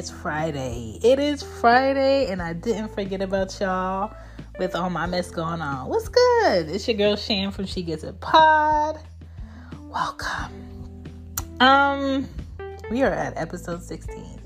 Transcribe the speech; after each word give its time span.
it's 0.00 0.10
Friday. 0.10 0.98
It 1.02 1.18
is 1.18 1.42
Friday, 1.42 2.32
and 2.32 2.40
I 2.40 2.54
didn't 2.54 2.88
forget 2.88 3.20
about 3.20 3.60
y'all 3.60 4.14
with 4.58 4.74
all 4.74 4.88
my 4.88 5.04
mess 5.04 5.30
going 5.30 5.60
on. 5.60 5.88
What's 5.88 6.08
good? 6.08 6.70
It's 6.70 6.88
your 6.88 6.96
girl 6.96 7.16
Shan 7.16 7.50
from 7.50 7.66
She 7.66 7.82
Gets 7.82 8.02
It 8.02 8.18
Pod. 8.18 8.98
Welcome. 9.90 11.04
Um, 11.60 12.26
we 12.90 13.02
are 13.02 13.12
at 13.12 13.36
episode 13.36 13.82
16. 13.82 14.40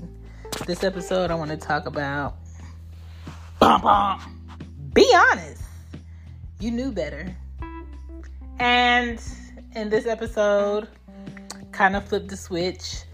This 0.67 0.83
episode, 0.83 1.31
I 1.31 1.35
want 1.35 1.51
to 1.51 1.57
talk 1.57 1.85
about. 1.85 2.35
Bum, 3.57 3.79
bum. 3.79 4.57
Be 4.91 5.09
honest. 5.15 5.63
You 6.59 6.71
knew 6.71 6.91
better. 6.91 7.33
And 8.59 9.21
in 9.73 9.89
this 9.89 10.05
episode, 10.05 10.89
kind 11.71 11.95
of 11.95 12.05
flipped 12.05 12.27
the 12.27 12.35
switch. 12.35 13.04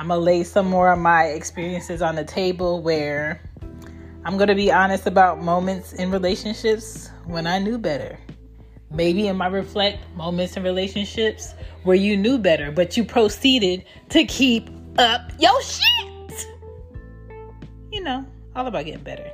I'm 0.00 0.08
gonna 0.08 0.18
lay 0.18 0.44
some 0.44 0.66
more 0.66 0.90
of 0.90 0.98
my 0.98 1.24
experiences 1.24 2.00
on 2.00 2.14
the 2.14 2.24
table 2.24 2.80
where 2.80 3.42
I'm 4.24 4.38
gonna 4.38 4.54
be 4.54 4.72
honest 4.72 5.06
about 5.06 5.42
moments 5.42 5.92
in 5.92 6.10
relationships 6.10 7.10
when 7.26 7.46
I 7.46 7.58
knew 7.58 7.76
better. 7.76 8.18
Maybe 8.90 9.28
in 9.28 9.36
my 9.36 9.48
reflect 9.48 9.98
moments 10.16 10.56
in 10.56 10.62
relationships 10.62 11.52
where 11.82 11.96
you 11.96 12.16
knew 12.16 12.38
better, 12.38 12.72
but 12.72 12.96
you 12.96 13.04
proceeded 13.04 13.84
to 14.08 14.24
keep 14.24 14.70
up 14.96 15.32
your 15.38 15.60
shit. 15.60 16.46
You 17.92 18.02
know, 18.02 18.24
all 18.56 18.66
about 18.66 18.86
getting 18.86 19.04
better. 19.04 19.30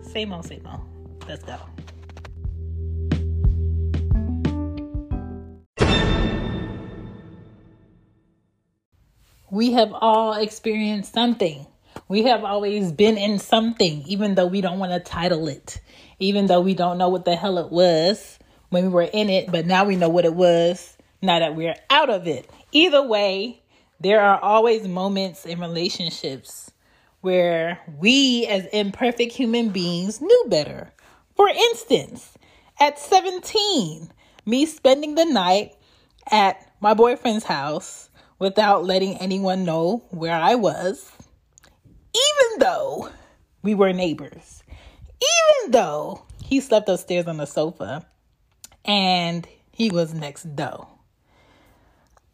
Same 0.00 0.32
old, 0.32 0.46
same 0.46 0.66
old. 0.66 1.28
Let's 1.28 1.42
go. 1.42 1.58
We 9.50 9.72
have 9.72 9.92
all 9.92 10.32
experienced 10.32 11.12
something. 11.12 11.66
We 12.08 12.24
have 12.24 12.42
always 12.42 12.90
been 12.90 13.16
in 13.16 13.38
something, 13.38 14.02
even 14.06 14.34
though 14.34 14.46
we 14.46 14.60
don't 14.60 14.78
want 14.78 14.92
to 14.92 15.00
title 15.00 15.46
it, 15.48 15.80
even 16.18 16.46
though 16.46 16.60
we 16.60 16.74
don't 16.74 16.98
know 16.98 17.08
what 17.08 17.24
the 17.24 17.36
hell 17.36 17.58
it 17.58 17.70
was 17.70 18.38
when 18.70 18.84
we 18.84 18.88
were 18.88 19.02
in 19.02 19.30
it, 19.30 19.50
but 19.52 19.66
now 19.66 19.84
we 19.84 19.96
know 19.96 20.08
what 20.08 20.24
it 20.24 20.34
was 20.34 20.96
now 21.22 21.38
that 21.38 21.54
we're 21.54 21.76
out 21.90 22.10
of 22.10 22.26
it. 22.26 22.50
Either 22.72 23.06
way, 23.06 23.62
there 24.00 24.20
are 24.20 24.38
always 24.40 24.86
moments 24.88 25.46
in 25.46 25.60
relationships 25.60 26.70
where 27.20 27.80
we, 27.98 28.46
as 28.46 28.66
imperfect 28.66 29.32
human 29.32 29.70
beings, 29.70 30.20
knew 30.20 30.44
better. 30.48 30.92
For 31.36 31.48
instance, 31.48 32.36
at 32.80 32.98
17, 32.98 34.10
me 34.44 34.66
spending 34.66 35.14
the 35.14 35.24
night 35.24 35.74
at 36.30 36.72
my 36.80 36.94
boyfriend's 36.94 37.44
house 37.44 38.05
without 38.38 38.84
letting 38.84 39.16
anyone 39.18 39.64
know 39.64 40.04
where 40.10 40.34
I 40.34 40.54
was, 40.54 41.10
even 42.14 42.58
though 42.60 43.10
we 43.62 43.74
were 43.74 43.92
neighbors, 43.92 44.62
even 45.08 45.72
though 45.72 46.22
he 46.44 46.60
slept 46.60 46.88
upstairs 46.88 47.26
on 47.26 47.38
the 47.38 47.46
sofa 47.46 48.06
and 48.84 49.46
he 49.72 49.90
was 49.90 50.14
next 50.14 50.54
door. 50.56 50.88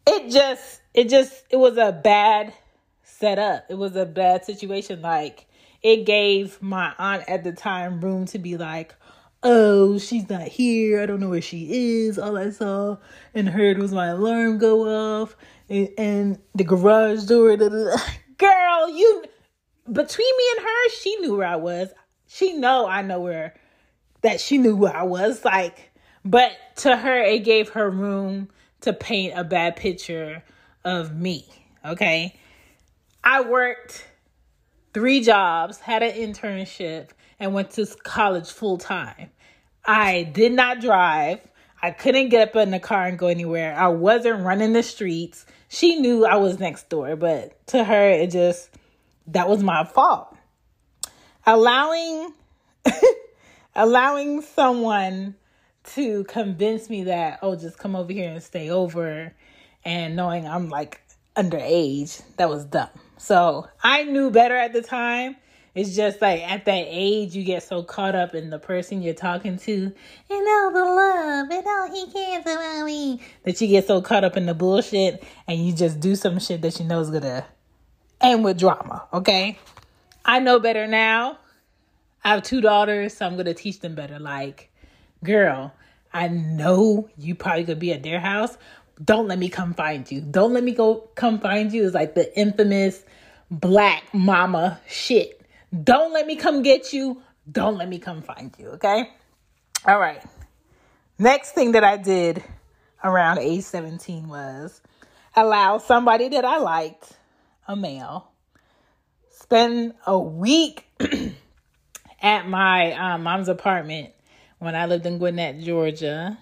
It 0.05 0.31
just, 0.31 0.81
it 0.93 1.09
just, 1.09 1.45
it 1.49 1.57
was 1.57 1.77
a 1.77 1.91
bad 1.91 2.53
setup. 3.03 3.65
It 3.69 3.75
was 3.75 3.95
a 3.95 4.05
bad 4.05 4.45
situation. 4.45 5.01
Like, 5.01 5.47
it 5.81 6.05
gave 6.05 6.61
my 6.61 6.93
aunt 6.97 7.23
at 7.27 7.43
the 7.43 7.53
time 7.53 8.01
room 8.01 8.25
to 8.27 8.39
be 8.39 8.57
like, 8.57 8.95
oh, 9.43 9.97
she's 9.99 10.29
not 10.29 10.47
here. 10.47 11.01
I 11.01 11.05
don't 11.05 11.19
know 11.19 11.29
where 11.29 11.41
she 11.41 12.05
is. 12.05 12.17
All 12.17 12.37
I 12.37 12.49
saw 12.49 12.97
and 13.33 13.49
heard 13.49 13.77
was 13.77 13.91
my 13.93 14.07
alarm 14.07 14.57
go 14.57 14.87
off 15.21 15.35
and, 15.69 15.89
and 15.97 16.39
the 16.55 16.63
garage 16.63 17.25
door. 17.25 17.55
Girl, 18.37 18.89
you 18.89 19.23
between 19.91 20.37
me 20.37 20.43
and 20.57 20.65
her, 20.65 20.89
she 20.89 21.15
knew 21.17 21.35
where 21.37 21.47
I 21.47 21.57
was. 21.57 21.89
She 22.27 22.53
know 22.53 22.87
I 22.87 23.01
know 23.01 23.19
where 23.19 23.53
that 24.21 24.39
she 24.39 24.57
knew 24.57 24.75
where 24.75 24.95
I 24.95 25.03
was. 25.03 25.45
Like, 25.45 25.91
but 26.25 26.51
to 26.77 26.95
her, 26.95 27.21
it 27.21 27.43
gave 27.43 27.69
her 27.69 27.89
room 27.89 28.49
to 28.81 28.93
paint 28.93 29.33
a 29.37 29.43
bad 29.43 29.75
picture 29.75 30.43
of 30.83 31.15
me. 31.15 31.45
Okay. 31.85 32.35
I 33.23 33.41
worked 33.41 34.05
three 34.93 35.21
jobs, 35.21 35.79
had 35.79 36.03
an 36.03 36.11
internship, 36.13 37.09
and 37.39 37.53
went 37.53 37.71
to 37.71 37.85
college 38.03 38.49
full 38.51 38.77
time. 38.77 39.29
I 39.85 40.23
did 40.23 40.53
not 40.53 40.79
drive. 40.79 41.39
I 41.81 41.91
couldn't 41.91 42.29
get 42.29 42.49
up 42.49 42.55
in 42.55 42.71
the 42.71 42.79
car 42.79 43.05
and 43.05 43.19
go 43.19 43.27
anywhere. 43.27 43.75
I 43.75 43.89
wasn't 43.89 44.43
running 44.43 44.73
the 44.73 44.83
streets. 44.83 45.45
She 45.67 45.99
knew 45.99 46.25
I 46.25 46.35
was 46.35 46.59
next 46.59 46.89
door, 46.89 47.15
but 47.15 47.65
to 47.67 47.83
her, 47.83 48.09
it 48.09 48.31
just, 48.31 48.69
that 49.27 49.49
was 49.49 49.61
my 49.61 49.83
fault. 49.83 50.37
Allowing, 51.45 52.33
allowing 53.75 54.41
someone 54.41 55.35
to 55.95 56.23
convince 56.25 56.89
me 56.89 57.03
that, 57.05 57.39
oh, 57.41 57.55
just 57.55 57.77
come 57.77 57.95
over 57.95 58.13
here 58.13 58.31
and 58.31 58.41
stay 58.41 58.69
over, 58.69 59.33
and 59.83 60.15
knowing 60.15 60.47
I'm 60.47 60.69
like 60.69 61.01
underage, 61.35 62.21
that 62.37 62.49
was 62.49 62.63
dumb. 62.65 62.89
So 63.17 63.67
I 63.83 64.03
knew 64.03 64.31
better 64.31 64.55
at 64.55 64.71
the 64.71 64.81
time. 64.81 65.35
It's 65.75 65.95
just 65.95 66.21
like 66.21 66.41
at 66.41 66.65
that 66.65 66.85
age, 66.87 67.35
you 67.35 67.43
get 67.43 67.63
so 67.63 67.81
caught 67.81 68.13
up 68.13 68.35
in 68.35 68.51
the 68.51 68.59
person 68.59 69.01
you're 69.01 69.15
talking 69.15 69.57
to 69.57 69.91
and 70.29 70.47
all 70.47 70.71
the 70.71 70.85
love 70.85 71.49
and 71.49 71.65
all 71.65 71.91
he 71.91 72.11
cares 72.11 72.43
about 72.43 72.85
me 72.85 73.19
that 73.43 73.59
you 73.59 73.67
get 73.67 73.87
so 73.87 73.99
caught 73.99 74.23
up 74.23 74.37
in 74.37 74.45
the 74.45 74.53
bullshit 74.53 75.23
and 75.47 75.65
you 75.65 75.73
just 75.73 75.99
do 75.99 76.15
some 76.15 76.39
shit 76.39 76.61
that 76.61 76.79
you 76.79 76.85
know 76.85 76.99
is 76.99 77.09
gonna 77.09 77.45
end 78.21 78.43
with 78.43 78.59
drama. 78.59 79.07
Okay, 79.11 79.57
I 80.23 80.39
know 80.39 80.59
better 80.59 80.85
now. 80.85 81.39
I 82.23 82.29
have 82.29 82.43
two 82.43 82.61
daughters, 82.61 83.17
so 83.17 83.25
I'm 83.25 83.35
gonna 83.35 83.55
teach 83.55 83.79
them 83.79 83.95
better. 83.95 84.19
Like, 84.19 84.69
girl, 85.23 85.73
I 86.13 86.27
know 86.27 87.09
you 87.17 87.33
probably 87.33 87.65
could 87.65 87.79
be 87.79 87.91
at 87.91 88.03
their 88.03 88.19
house. 88.19 88.57
Don't 89.03 89.27
let 89.27 89.39
me 89.39 89.49
come 89.49 89.73
find 89.73 90.09
you. 90.09 90.21
Don't 90.21 90.53
let 90.53 90.63
me 90.63 90.71
go 90.71 91.09
come 91.15 91.39
find 91.39 91.73
you 91.73 91.83
is 91.83 91.95
like 91.95 92.13
the 92.13 92.37
infamous 92.39 93.03
black 93.49 94.03
mama 94.13 94.79
shit. 94.87 95.42
Don't 95.73 96.13
let 96.13 96.27
me 96.27 96.35
come 96.35 96.61
get 96.61 96.93
you. 96.93 97.21
Don't 97.51 97.77
let 97.77 97.89
me 97.89 97.97
come 97.99 98.21
find 98.21 98.53
you. 98.59 98.69
Okay. 98.71 99.09
All 99.85 99.99
right. 99.99 100.23
Next 101.17 101.51
thing 101.51 101.71
that 101.71 101.83
I 101.83 101.97
did 101.97 102.43
around 103.03 103.39
age 103.39 103.63
17 103.63 104.27
was 104.27 104.81
allow 105.35 105.77
somebody 105.79 106.29
that 106.29 106.45
I 106.45 106.57
liked, 106.59 107.13
a 107.67 107.75
male, 107.75 108.31
spend 109.31 109.93
a 110.05 110.17
week 110.17 110.85
at 112.21 112.47
my 112.47 112.93
um, 112.93 113.23
mom's 113.23 113.49
apartment 113.49 114.13
when 114.59 114.75
I 114.75 114.85
lived 114.85 115.05
in 115.05 115.17
Gwinnett, 115.17 115.59
Georgia, 115.59 116.37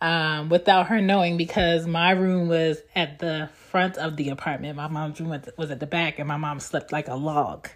um, 0.00 0.48
without 0.48 0.88
her 0.88 1.00
knowing 1.00 1.36
because 1.36 1.86
my 1.86 2.12
room 2.12 2.48
was 2.48 2.78
at 2.94 3.18
the 3.18 3.50
front 3.70 3.96
of 3.96 4.16
the 4.16 4.28
apartment. 4.28 4.76
My 4.76 4.88
mom's 4.88 5.20
room 5.20 5.30
was 5.56 5.70
at 5.70 5.80
the 5.80 5.86
back, 5.86 6.18
and 6.18 6.28
my 6.28 6.36
mom 6.36 6.60
slept 6.60 6.92
like 6.92 7.08
a 7.08 7.16
log. 7.16 7.68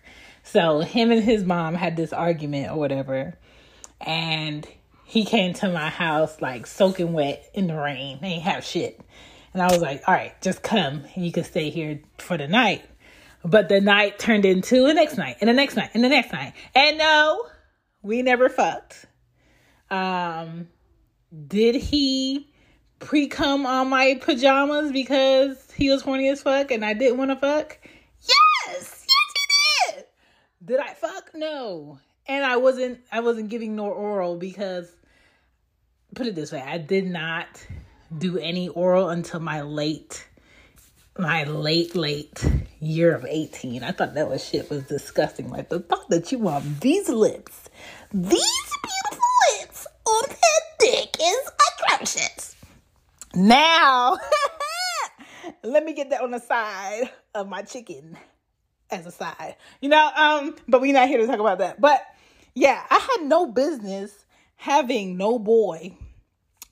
So 0.43 0.81
him 0.81 1.11
and 1.11 1.23
his 1.23 1.45
mom 1.45 1.75
had 1.75 1.97
this 1.97 2.13
argument 2.13 2.71
or 2.71 2.79
whatever, 2.79 3.39
and 4.01 4.67
he 5.05 5.25
came 5.25 5.53
to 5.55 5.69
my 5.69 5.89
house 5.89 6.41
like 6.41 6.67
soaking 6.67 7.13
wet 7.13 7.49
in 7.55 7.67
the 7.67 7.77
rain. 7.77 8.19
They 8.21 8.29
ain't 8.29 8.43
have 8.45 8.65
shit. 8.65 9.01
And 9.53 9.63
I 9.63 9.67
was 9.67 9.83
like, 9.83 10.03
all 10.09 10.15
right, 10.15 10.41
just 10.41 10.63
come 10.63 11.05
and 11.15 11.25
you 11.25 11.31
can 11.31 11.45
stay 11.45 11.69
here 11.69 12.01
for 12.19 12.39
the 12.39 12.49
night. 12.49 12.83
But 13.45 13.69
the 13.69 13.81
night 13.81 14.19
turned 14.19 14.45
into 14.45 14.87
the 14.87 14.95
next 14.95 15.19
night 15.19 15.37
and 15.41 15.49
the 15.49 15.55
next 15.55 15.77
night 15.77 15.91
and 15.95 16.03
the 16.03 16.09
next 16.09 16.33
night. 16.33 16.55
And 16.75 16.97
no, 16.97 17.45
we 18.01 18.23
never 18.23 18.49
fucked. 18.49 19.05
Um, 19.91 20.69
did 21.47 21.75
he 21.75 22.51
pre 22.99 23.27
cum 23.27 23.67
on 23.67 23.89
my 23.89 24.19
pajamas 24.23 24.93
because 24.93 25.71
he 25.73 25.91
was 25.91 26.03
horny 26.03 26.29
as 26.29 26.43
fuck 26.43 26.71
and 26.71 26.85
I 26.85 26.95
didn't 26.95 27.19
want 27.19 27.33
to 27.33 27.37
fuck? 27.37 27.79
Did 30.65 30.79
I 30.79 30.95
fuck? 30.95 31.31
No. 31.35 31.99
And 32.27 32.45
I 32.45 32.57
wasn't 32.57 33.01
I 33.11 33.21
wasn't 33.21 33.49
giving 33.49 33.75
nor 33.75 33.93
oral 33.93 34.37
because 34.37 34.95
put 36.15 36.27
it 36.27 36.35
this 36.35 36.53
way, 36.53 36.61
I 36.61 36.79
did 36.79 37.07
not 37.07 37.49
do 38.17 38.39
any 38.39 38.69
oral 38.69 39.09
until 39.09 39.41
my 39.41 39.63
late 39.63 40.29
my 41.19 41.45
late 41.45 41.97
late 41.97 42.45
year 42.79 43.15
of 43.15 43.25
18. 43.25 43.83
I 43.83 43.91
thought 43.91 44.15
that 44.15 44.29
was 44.29 44.45
shit 44.47 44.71
was 44.71 44.85
disgusting. 44.85 45.51
Like 45.51 45.69
the 45.69 45.81
thought 45.81 46.09
that 46.11 46.31
you 46.31 46.39
want 46.39 46.81
these 46.81 47.09
lips, 47.09 47.69
these 48.13 48.31
beautiful 48.31 49.29
lips 49.59 49.87
on 50.07 50.23
that 50.29 50.79
dick 50.79 51.17
is 51.21 51.51
atrocious. 51.81 52.57
Now, 53.35 54.17
let 55.65 55.85
me 55.85 55.93
get 55.93 56.11
that 56.11 56.21
on 56.21 56.31
the 56.31 56.39
side 56.39 57.11
of 57.35 57.49
my 57.49 57.63
chicken 57.63 58.17
as 58.93 59.07
a 59.07 59.11
side. 59.11 59.57
You 59.81 59.89
know, 59.89 60.11
um, 60.15 60.55
but 60.69 60.81
we're 60.81 60.93
not 60.93 61.09
here 61.09 61.19
to 61.19 61.27
talk 61.27 61.41
about 61.41 61.59
that. 61.59 61.81
But 61.81 62.05
yeah, 62.55 62.83
I 62.91 62.99
had 62.99 63.27
no 63.27 63.47
business 63.47 64.13
having 64.57 65.17
no 65.17 65.39
boy 65.39 65.97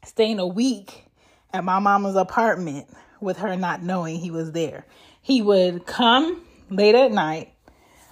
staying 0.05 0.39
a 0.39 0.47
week 0.47 1.05
at 1.53 1.65
my 1.65 1.79
mama's 1.79 2.17
apartment 2.17 2.87
with 3.21 3.39
her 3.39 3.57
not 3.57 3.83
knowing 3.83 4.19
he 4.19 4.31
was 4.31 4.53
there. 4.53 4.87
He 5.21 5.43
would 5.43 5.87
come 5.87 6.43
late 6.71 6.95
at 6.95 7.13
night, 7.13 7.53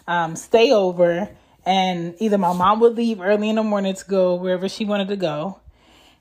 um, 0.06 0.36
stay 0.36 0.72
over, 0.72 1.28
and 1.64 2.14
either 2.18 2.38
my 2.38 2.52
mom 2.52 2.80
would 2.80 2.96
leave 2.96 3.20
early 3.20 3.48
in 3.48 3.56
the 3.56 3.62
morning 3.62 3.94
to 3.94 4.04
go 4.06 4.34
wherever 4.34 4.68
she 4.68 4.84
wanted 4.84 5.08
to 5.08 5.16
go, 5.16 5.60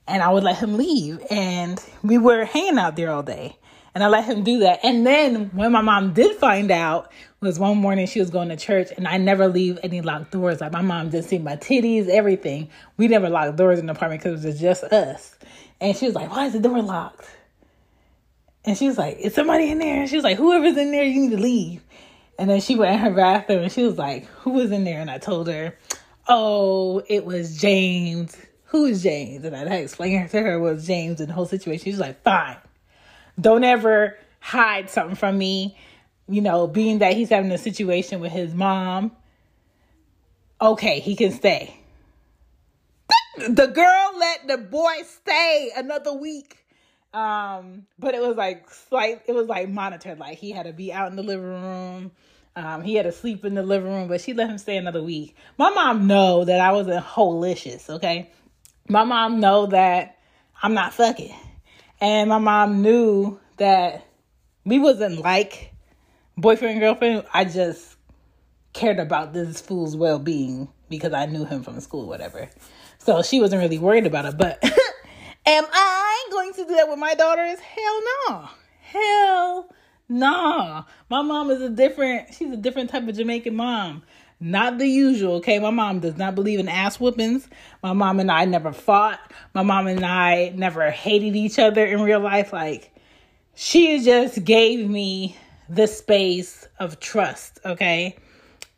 and 0.06 0.22
I 0.22 0.30
would 0.30 0.44
let 0.44 0.58
him 0.58 0.76
leave. 0.76 1.20
And 1.30 1.82
we 2.02 2.18
were 2.18 2.44
hanging 2.44 2.78
out 2.78 2.96
there 2.96 3.10
all 3.10 3.22
day. 3.22 3.56
And 3.94 4.04
I 4.04 4.08
let 4.08 4.24
him 4.24 4.44
do 4.44 4.60
that. 4.60 4.80
And 4.82 5.06
then 5.06 5.50
when 5.54 5.72
my 5.72 5.80
mom 5.80 6.12
did 6.12 6.36
find 6.36 6.70
out, 6.70 7.10
was 7.40 7.58
one 7.58 7.78
morning 7.78 8.06
she 8.06 8.20
was 8.20 8.30
going 8.30 8.48
to 8.48 8.56
church 8.56 8.88
and 8.96 9.06
I 9.06 9.16
never 9.16 9.48
leave 9.48 9.78
any 9.82 10.00
locked 10.00 10.32
doors. 10.32 10.60
Like 10.60 10.72
my 10.72 10.82
mom 10.82 11.10
just 11.10 11.28
see 11.28 11.38
my 11.38 11.56
titties, 11.56 12.08
everything. 12.08 12.68
We 12.96 13.08
never 13.08 13.28
locked 13.28 13.56
doors 13.56 13.78
in 13.78 13.86
the 13.86 13.92
apartment 13.92 14.22
because 14.22 14.44
it 14.44 14.48
was 14.48 14.60
just 14.60 14.84
us. 14.84 15.36
And 15.80 15.96
she 15.96 16.06
was 16.06 16.14
like, 16.14 16.30
Why 16.30 16.46
is 16.46 16.52
the 16.52 16.60
door 16.60 16.82
locked? 16.82 17.28
And 18.64 18.76
she 18.76 18.88
was 18.88 18.98
like, 18.98 19.18
Is 19.18 19.34
somebody 19.34 19.70
in 19.70 19.78
there? 19.78 20.00
And 20.00 20.10
she 20.10 20.16
was 20.16 20.24
like, 20.24 20.36
Whoever's 20.36 20.76
in 20.76 20.90
there, 20.90 21.04
you 21.04 21.20
need 21.20 21.36
to 21.36 21.42
leave. 21.42 21.82
And 22.38 22.50
then 22.50 22.60
she 22.60 22.74
went 22.74 22.94
in 22.94 23.00
her 23.00 23.14
bathroom 23.14 23.62
and 23.62 23.72
she 23.72 23.84
was 23.84 23.98
like, 23.98 24.26
Who 24.26 24.50
was 24.50 24.72
in 24.72 24.84
there? 24.84 25.00
And 25.00 25.10
I 25.10 25.18
told 25.18 25.46
her, 25.46 25.78
Oh, 26.26 27.02
it 27.08 27.24
was 27.24 27.56
James. 27.56 28.36
Who 28.66 28.86
is 28.86 29.02
James? 29.02 29.44
And 29.44 29.54
I 29.54 29.76
explained 29.76 30.28
to 30.30 30.42
her 30.42 30.58
was 30.58 30.86
James 30.86 31.20
and 31.20 31.28
the 31.28 31.34
whole 31.34 31.46
situation. 31.46 31.84
She 31.84 31.90
was 31.90 32.00
like, 32.00 32.22
Fine. 32.22 32.56
Don't 33.40 33.64
ever 33.64 34.16
hide 34.40 34.90
something 34.90 35.16
from 35.16 35.38
me. 35.38 35.76
You 36.28 36.40
know, 36.42 36.66
being 36.66 36.98
that 36.98 37.14
he's 37.14 37.30
having 37.30 37.50
a 37.52 37.58
situation 37.58 38.20
with 38.20 38.32
his 38.32 38.54
mom. 38.54 39.12
Okay, 40.60 41.00
he 41.00 41.16
can 41.16 41.32
stay. 41.32 41.74
The 43.48 43.66
girl 43.66 44.18
let 44.18 44.48
the 44.48 44.58
boy 44.58 44.92
stay 45.06 45.70
another 45.76 46.12
week. 46.12 46.58
Um, 47.14 47.86
but 47.98 48.14
it 48.14 48.20
was 48.20 48.36
like 48.36 48.68
slight, 48.70 49.22
it 49.26 49.32
was 49.32 49.46
like 49.46 49.68
monitored. 49.68 50.18
Like 50.18 50.38
he 50.38 50.50
had 50.50 50.66
to 50.66 50.72
be 50.72 50.92
out 50.92 51.08
in 51.10 51.16
the 51.16 51.22
living 51.22 51.46
room. 51.46 52.10
Um, 52.56 52.82
he 52.82 52.96
had 52.96 53.04
to 53.04 53.12
sleep 53.12 53.44
in 53.44 53.54
the 53.54 53.62
living 53.62 53.90
room, 53.90 54.08
but 54.08 54.20
she 54.20 54.34
let 54.34 54.50
him 54.50 54.58
stay 54.58 54.76
another 54.76 55.02
week. 55.02 55.36
My 55.58 55.70
mom 55.70 56.08
know 56.08 56.44
that 56.44 56.60
I 56.60 56.72
wasn't 56.72 57.04
holicious, 57.04 57.88
okay? 57.88 58.32
My 58.88 59.04
mom 59.04 59.38
know 59.38 59.66
that 59.66 60.18
I'm 60.60 60.74
not 60.74 60.92
fucking. 60.92 61.34
And 62.00 62.28
my 62.28 62.38
mom 62.38 62.82
knew 62.82 63.40
that 63.56 64.06
we 64.64 64.78
wasn't 64.78 65.18
like 65.18 65.72
boyfriend 66.36 66.80
girlfriend. 66.80 67.24
I 67.34 67.44
just 67.44 67.96
cared 68.72 68.98
about 68.98 69.32
this 69.32 69.60
fool's 69.60 69.96
well 69.96 70.18
being 70.18 70.68
because 70.88 71.12
I 71.12 71.26
knew 71.26 71.44
him 71.44 71.62
from 71.62 71.80
school, 71.80 72.06
whatever. 72.06 72.48
So 72.98 73.22
she 73.22 73.40
wasn't 73.40 73.62
really 73.62 73.78
worried 73.78 74.06
about 74.06 74.26
it. 74.26 74.38
But 74.38 74.62
am 75.46 75.64
I 75.72 76.28
going 76.30 76.52
to 76.54 76.64
do 76.64 76.76
that 76.76 76.88
with 76.88 76.98
my 76.98 77.14
daughters? 77.14 77.58
Hell 77.58 78.00
no. 78.28 78.48
Hell 78.80 79.68
no. 80.08 80.84
My 81.10 81.22
mom 81.22 81.50
is 81.50 81.60
a 81.60 81.68
different, 81.68 82.34
she's 82.34 82.52
a 82.52 82.56
different 82.56 82.90
type 82.90 83.08
of 83.08 83.16
Jamaican 83.16 83.54
mom. 83.54 84.02
Not 84.40 84.78
the 84.78 84.86
usual, 84.86 85.34
okay? 85.36 85.58
My 85.58 85.70
mom 85.70 85.98
does 85.98 86.16
not 86.16 86.34
believe 86.36 86.60
in 86.60 86.68
ass 86.68 87.00
whoopings. 87.00 87.48
My 87.82 87.92
mom 87.92 88.20
and 88.20 88.30
I 88.30 88.44
never 88.44 88.72
fought. 88.72 89.18
My 89.52 89.62
mom 89.62 89.88
and 89.88 90.04
I 90.04 90.52
never 90.54 90.90
hated 90.90 91.34
each 91.34 91.58
other 91.58 91.84
in 91.84 92.02
real 92.02 92.20
life. 92.20 92.52
Like, 92.52 92.94
she 93.54 94.04
just 94.04 94.44
gave 94.44 94.88
me 94.88 95.36
the 95.68 95.88
space 95.88 96.68
of 96.78 97.00
trust, 97.00 97.58
okay? 97.64 98.16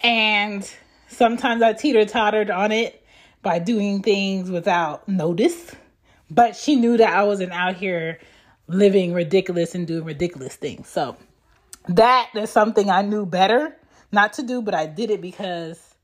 And 0.02 0.68
sometimes 1.08 1.62
I 1.62 1.74
teeter 1.74 2.06
tottered 2.06 2.50
on 2.50 2.72
it 2.72 3.04
by 3.42 3.58
doing 3.58 4.02
things 4.02 4.50
without 4.50 5.06
notice. 5.08 5.74
But 6.30 6.56
she 6.56 6.76
knew 6.76 6.96
that 6.96 7.12
I 7.12 7.24
wasn't 7.24 7.52
out 7.52 7.76
here 7.76 8.18
living 8.66 9.12
ridiculous 9.12 9.74
and 9.74 9.86
doing 9.86 10.04
ridiculous 10.04 10.56
things. 10.56 10.88
So 10.88 11.16
that 11.88 12.30
is 12.34 12.48
something 12.48 12.88
I 12.88 13.02
knew 13.02 13.26
better 13.26 13.76
not 14.12 14.34
to 14.34 14.42
do, 14.42 14.62
but 14.62 14.74
I 14.74 14.86
did 14.86 15.10
it 15.10 15.20
because 15.20 15.94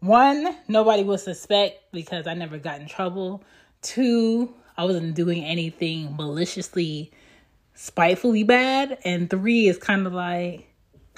one, 0.00 0.56
nobody 0.66 1.04
will 1.04 1.18
suspect 1.18 1.92
because 1.92 2.26
I 2.26 2.34
never 2.34 2.58
got 2.58 2.80
in 2.80 2.88
trouble. 2.88 3.44
Two, 3.82 4.52
I 4.76 4.84
wasn't 4.84 5.14
doing 5.14 5.44
anything 5.44 6.16
maliciously, 6.16 7.12
spitefully 7.74 8.42
bad. 8.42 8.98
And 9.04 9.30
three 9.30 9.68
is 9.68 9.78
kind 9.78 10.06
of 10.06 10.12
like, 10.12 10.68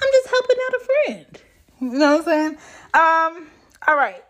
I'm 0.03 0.09
just 0.13 0.29
helping 0.29 0.57
out 0.67 0.75
a 0.75 0.85
friend. 0.85 1.41
You 1.81 1.99
know 1.99 2.17
what 2.17 2.19
I'm 2.19 2.25
saying? 2.25 2.59
Um, 2.95 3.47
all 3.87 3.97
right. 3.97 4.25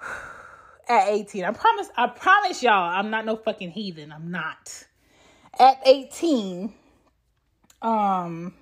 At 0.88 1.08
18, 1.08 1.44
I 1.44 1.50
promise, 1.50 1.88
I 1.96 2.06
promise 2.06 2.62
y'all, 2.62 2.90
I'm 2.90 3.10
not 3.10 3.24
no 3.24 3.36
fucking 3.36 3.70
heathen. 3.70 4.12
I'm 4.12 4.30
not. 4.30 4.84
At 5.58 5.80
18, 5.84 6.72
um, 7.82 8.54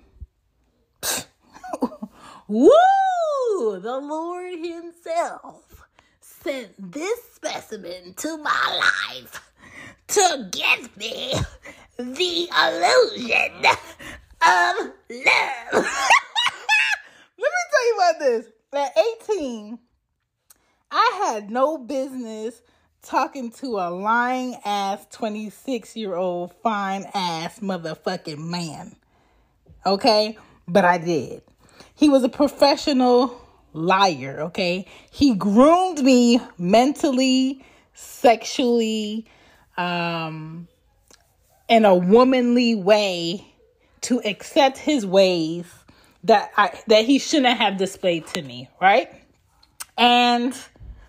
Woo! 2.47 3.79
The 3.79 3.99
Lord 4.01 4.59
Himself 4.59 5.87
sent 6.19 6.91
this 6.91 7.19
specimen 7.33 8.13
to 8.17 8.37
my 8.37 8.81
life 9.09 9.51
to 10.07 10.49
give 10.51 10.95
me 10.97 11.33
the 11.97 12.49
illusion 12.51 13.65
of 14.41 14.75
love. 14.81 14.93
Let 17.39 17.51
me 17.51 17.61
tell 17.71 17.85
you 17.85 17.95
about 17.97 18.19
this. 18.19 18.45
At 18.73 18.91
18, 19.23 19.79
I 20.91 21.25
had 21.25 21.49
no 21.49 21.77
business 21.77 22.61
talking 23.01 23.51
to 23.51 23.77
a 23.77 23.89
lying 23.89 24.55
ass 24.65 25.05
26 25.11 25.95
year 25.95 26.15
old 26.15 26.53
fine 26.61 27.05
ass 27.13 27.59
motherfucking 27.59 28.37
man. 28.37 28.95
Okay? 29.85 30.37
But 30.67 30.85
I 30.85 30.97
did. 30.97 31.43
He 31.95 32.09
was 32.09 32.23
a 32.23 32.29
professional 32.29 33.41
liar, 33.73 34.41
okay? 34.41 34.87
He 35.11 35.35
groomed 35.35 36.03
me 36.03 36.39
mentally, 36.57 37.63
sexually, 37.93 39.25
um, 39.77 40.67
in 41.67 41.85
a 41.85 41.95
womanly 41.95 42.75
way 42.75 43.45
to 44.01 44.21
accept 44.23 44.77
his 44.77 45.05
ways 45.05 45.65
that 46.23 46.51
I 46.57 46.79
that 46.87 47.05
he 47.05 47.19
shouldn't 47.19 47.57
have 47.57 47.77
displayed 47.77 48.27
to 48.27 48.41
me, 48.41 48.69
right? 48.81 49.09
And 49.97 50.55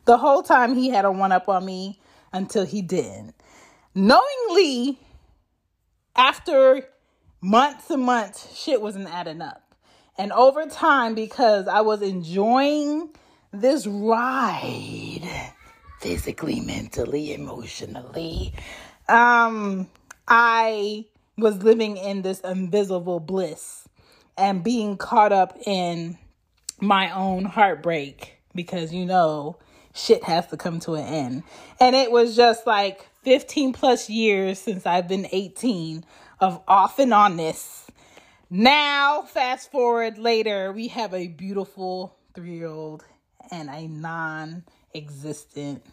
the 0.04 0.16
whole 0.16 0.42
time 0.42 0.74
he 0.74 0.90
had 0.90 1.04
a 1.04 1.10
one 1.10 1.32
up 1.32 1.48
on 1.48 1.64
me 1.64 2.00
until 2.32 2.64
he 2.64 2.82
didn't. 2.82 3.34
Knowingly, 3.94 4.98
after 6.14 6.86
months 7.46 7.90
and 7.90 8.02
months, 8.02 8.58
shit 8.58 8.82
wasn't 8.82 9.08
adding 9.08 9.40
up. 9.40 9.62
And 10.18 10.32
over 10.32 10.66
time, 10.66 11.14
because 11.14 11.68
I 11.68 11.82
was 11.82 12.02
enjoying 12.02 13.10
this 13.52 13.86
ride 13.86 15.52
physically, 16.00 16.60
mentally, 16.60 17.32
emotionally, 17.32 18.52
um, 19.08 19.88
I 20.26 21.04
was 21.38 21.62
living 21.62 21.96
in 21.96 22.22
this 22.22 22.40
invisible 22.40 23.20
bliss 23.20 23.88
and 24.36 24.64
being 24.64 24.96
caught 24.96 25.32
up 25.32 25.56
in 25.64 26.18
my 26.80 27.14
own 27.14 27.44
heartbreak 27.44 28.38
because 28.54 28.92
you 28.92 29.06
know 29.06 29.56
shit 29.94 30.24
has 30.24 30.48
to 30.48 30.56
come 30.56 30.80
to 30.80 30.94
an 30.94 31.06
end. 31.06 31.42
And 31.78 31.94
it 31.94 32.10
was 32.10 32.34
just 32.34 32.66
like 32.66 33.06
15 33.26 33.74
plus 33.74 34.08
years 34.08 34.58
since 34.58 34.86
I've 34.86 35.08
been 35.08 35.26
18 35.30 36.02
of 36.40 36.62
off 36.66 36.98
and 36.98 37.12
on 37.12 37.36
this 37.36 37.86
now, 38.48 39.22
fast 39.22 39.72
forward 39.72 40.18
later, 40.18 40.70
we 40.70 40.86
have 40.88 41.12
a 41.12 41.26
beautiful 41.26 42.16
three 42.32 42.58
year 42.58 42.68
old 42.68 43.04
and 43.50 43.68
a 43.68 43.88
non 43.88 44.62
existent 44.94 45.84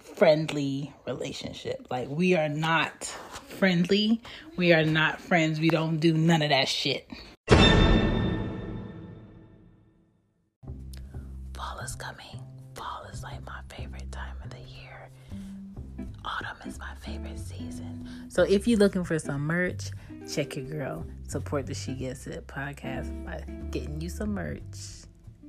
friendly 0.00 0.92
relationship. 1.06 1.86
Like, 1.88 2.08
we 2.08 2.34
are 2.34 2.48
not 2.48 3.04
friendly. 3.04 4.20
We 4.56 4.72
are 4.72 4.84
not 4.84 5.20
friends. 5.20 5.60
We 5.60 5.68
don't 5.68 5.98
do 5.98 6.14
none 6.14 6.42
of 6.42 6.48
that 6.50 6.66
shit. 6.66 7.08
Fall 11.54 11.78
is 11.84 11.94
coming. 11.94 12.47
Autumn 16.28 16.56
is 16.66 16.78
my 16.78 16.94
favorite 17.00 17.38
season. 17.38 18.06
So, 18.28 18.42
if 18.42 18.68
you're 18.68 18.78
looking 18.78 19.02
for 19.02 19.18
some 19.18 19.46
merch, 19.46 19.90
check 20.30 20.56
your 20.56 20.66
girl. 20.66 21.06
Support 21.26 21.66
the 21.66 21.74
She 21.74 21.94
Gets 21.94 22.26
It 22.26 22.46
podcast 22.46 23.24
by 23.24 23.42
getting 23.70 24.00
you 24.00 24.10
some 24.10 24.34
merch. 24.34 24.60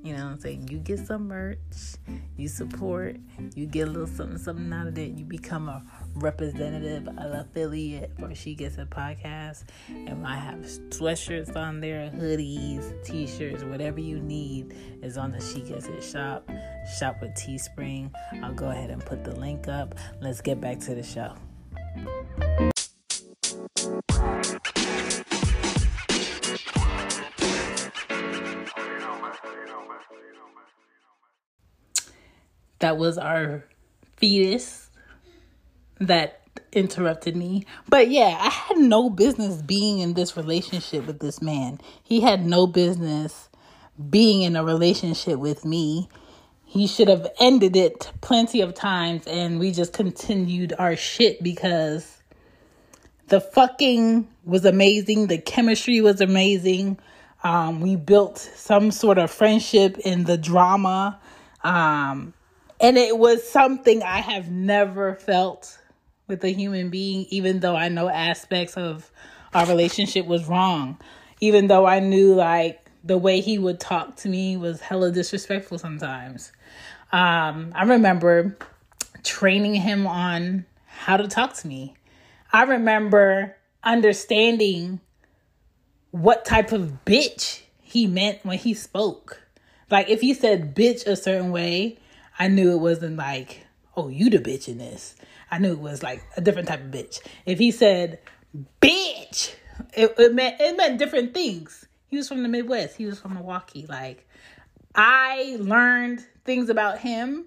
You 0.02 0.16
know 0.16 0.24
what 0.24 0.30
I'm 0.32 0.40
saying? 0.40 0.68
You 0.68 0.78
get 0.78 1.00
some 1.00 1.28
merch, 1.28 1.58
you 2.38 2.48
support, 2.48 3.16
you 3.54 3.66
get 3.66 3.88
a 3.88 3.90
little 3.90 4.06
something, 4.06 4.38
something 4.38 4.72
out 4.72 4.86
of 4.86 4.96
it. 4.96 5.18
You 5.18 5.26
become 5.26 5.68
a 5.68 5.82
representative 6.14 7.08
of 7.08 7.32
affiliate 7.32 8.10
where 8.18 8.34
she 8.34 8.54
gets 8.54 8.78
a 8.78 8.84
podcast 8.84 9.64
and 9.88 10.26
I 10.26 10.36
have 10.36 10.60
sweatshirts 10.60 11.56
on 11.56 11.80
there, 11.80 12.10
hoodies, 12.10 13.04
t-shirts, 13.04 13.64
whatever 13.64 14.00
you 14.00 14.20
need 14.20 14.76
is 15.02 15.16
on 15.16 15.32
the 15.32 15.40
She 15.40 15.60
Gets 15.60 15.86
It 15.86 16.02
shop. 16.02 16.48
Shop 16.98 17.16
with 17.20 17.30
Teespring. 17.34 18.10
I'll 18.42 18.54
go 18.54 18.70
ahead 18.70 18.90
and 18.90 19.04
put 19.04 19.24
the 19.24 19.34
link 19.34 19.68
up. 19.68 19.94
Let's 20.20 20.40
get 20.40 20.60
back 20.60 20.80
to 20.80 20.94
the 20.94 21.02
show. 21.02 21.34
That 32.78 32.96
was 32.96 33.18
our 33.18 33.66
fetus 34.16 34.79
that 36.00 36.40
interrupted 36.72 37.36
me. 37.36 37.64
But 37.88 38.10
yeah, 38.10 38.36
I 38.40 38.48
had 38.48 38.78
no 38.78 39.10
business 39.10 39.62
being 39.62 39.98
in 39.98 40.14
this 40.14 40.36
relationship 40.36 41.06
with 41.06 41.20
this 41.20 41.40
man. 41.40 41.80
He 42.02 42.20
had 42.20 42.44
no 42.44 42.66
business 42.66 43.48
being 44.08 44.42
in 44.42 44.56
a 44.56 44.64
relationship 44.64 45.38
with 45.38 45.64
me. 45.64 46.08
He 46.64 46.86
should 46.86 47.08
have 47.08 47.26
ended 47.40 47.76
it 47.76 48.10
plenty 48.20 48.60
of 48.60 48.74
times 48.74 49.26
and 49.26 49.58
we 49.58 49.72
just 49.72 49.92
continued 49.92 50.72
our 50.78 50.96
shit 50.96 51.42
because 51.42 52.22
the 53.26 53.40
fucking 53.40 54.28
was 54.44 54.64
amazing. 54.64 55.26
The 55.26 55.38
chemistry 55.38 56.00
was 56.00 56.20
amazing. 56.20 56.98
Um, 57.42 57.80
we 57.80 57.96
built 57.96 58.38
some 58.38 58.90
sort 58.90 59.18
of 59.18 59.30
friendship 59.30 59.98
in 59.98 60.24
the 60.24 60.38
drama. 60.38 61.20
Um, 61.62 62.34
and 62.80 62.96
it 62.96 63.18
was 63.18 63.46
something 63.48 64.02
I 64.02 64.20
have 64.20 64.50
never 64.50 65.14
felt 65.14 65.76
with 66.30 66.42
a 66.44 66.52
human 66.52 66.88
being, 66.88 67.26
even 67.28 67.60
though 67.60 67.76
I 67.76 67.88
know 67.90 68.08
aspects 68.08 68.78
of 68.78 69.10
our 69.52 69.66
relationship 69.66 70.24
was 70.24 70.46
wrong. 70.46 70.98
Even 71.40 71.66
though 71.66 71.86
I 71.86 72.00
knew 72.00 72.34
like 72.34 72.90
the 73.04 73.18
way 73.18 73.40
he 73.40 73.58
would 73.58 73.80
talk 73.80 74.16
to 74.16 74.28
me 74.28 74.56
was 74.56 74.80
hella 74.80 75.10
disrespectful 75.10 75.78
sometimes. 75.78 76.52
Um, 77.12 77.72
I 77.74 77.84
remember 77.84 78.56
training 79.24 79.74
him 79.74 80.06
on 80.06 80.64
how 80.86 81.16
to 81.16 81.28
talk 81.28 81.54
to 81.54 81.66
me. 81.66 81.94
I 82.52 82.64
remember 82.64 83.56
understanding 83.82 85.00
what 86.10 86.44
type 86.44 86.72
of 86.72 87.04
bitch 87.04 87.62
he 87.80 88.06
meant 88.06 88.44
when 88.44 88.58
he 88.58 88.74
spoke. 88.74 89.42
Like 89.90 90.08
if 90.08 90.20
he 90.20 90.34
said 90.34 90.74
bitch 90.74 91.06
a 91.06 91.16
certain 91.16 91.50
way, 91.50 91.98
I 92.38 92.48
knew 92.48 92.72
it 92.72 92.78
wasn't 92.78 93.16
like, 93.16 93.66
oh, 93.96 94.08
you 94.08 94.30
the 94.30 94.38
bitch 94.38 94.68
in 94.68 94.78
this. 94.78 95.14
I 95.50 95.58
knew 95.58 95.72
it 95.72 95.80
was 95.80 96.02
like 96.02 96.22
a 96.36 96.40
different 96.40 96.68
type 96.68 96.80
of 96.80 96.90
bitch. 96.90 97.20
If 97.46 97.58
he 97.58 97.70
said 97.70 98.20
bitch, 98.80 99.54
it, 99.94 100.14
it 100.18 100.34
meant 100.34 100.60
it 100.60 100.76
meant 100.76 100.98
different 100.98 101.34
things. 101.34 101.86
He 102.08 102.16
was 102.16 102.28
from 102.28 102.42
the 102.42 102.48
Midwest. 102.48 102.96
He 102.96 103.06
was 103.06 103.20
from 103.20 103.34
Milwaukee. 103.34 103.86
Like 103.88 104.28
I 104.94 105.56
learned 105.58 106.24
things 106.44 106.68
about 106.68 106.98
him. 106.98 107.46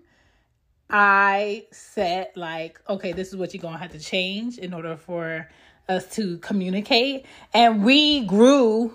I 0.89 1.65
said 1.71 2.29
like, 2.35 2.79
okay, 2.87 3.13
this 3.13 3.29
is 3.29 3.35
what 3.35 3.53
you're 3.53 3.61
gonna 3.61 3.77
have 3.77 3.91
to 3.91 3.99
change 3.99 4.57
in 4.57 4.73
order 4.73 4.95
for 4.95 5.49
us 5.89 6.07
to 6.15 6.37
communicate. 6.39 7.25
And 7.53 7.83
we 7.83 8.25
grew 8.25 8.93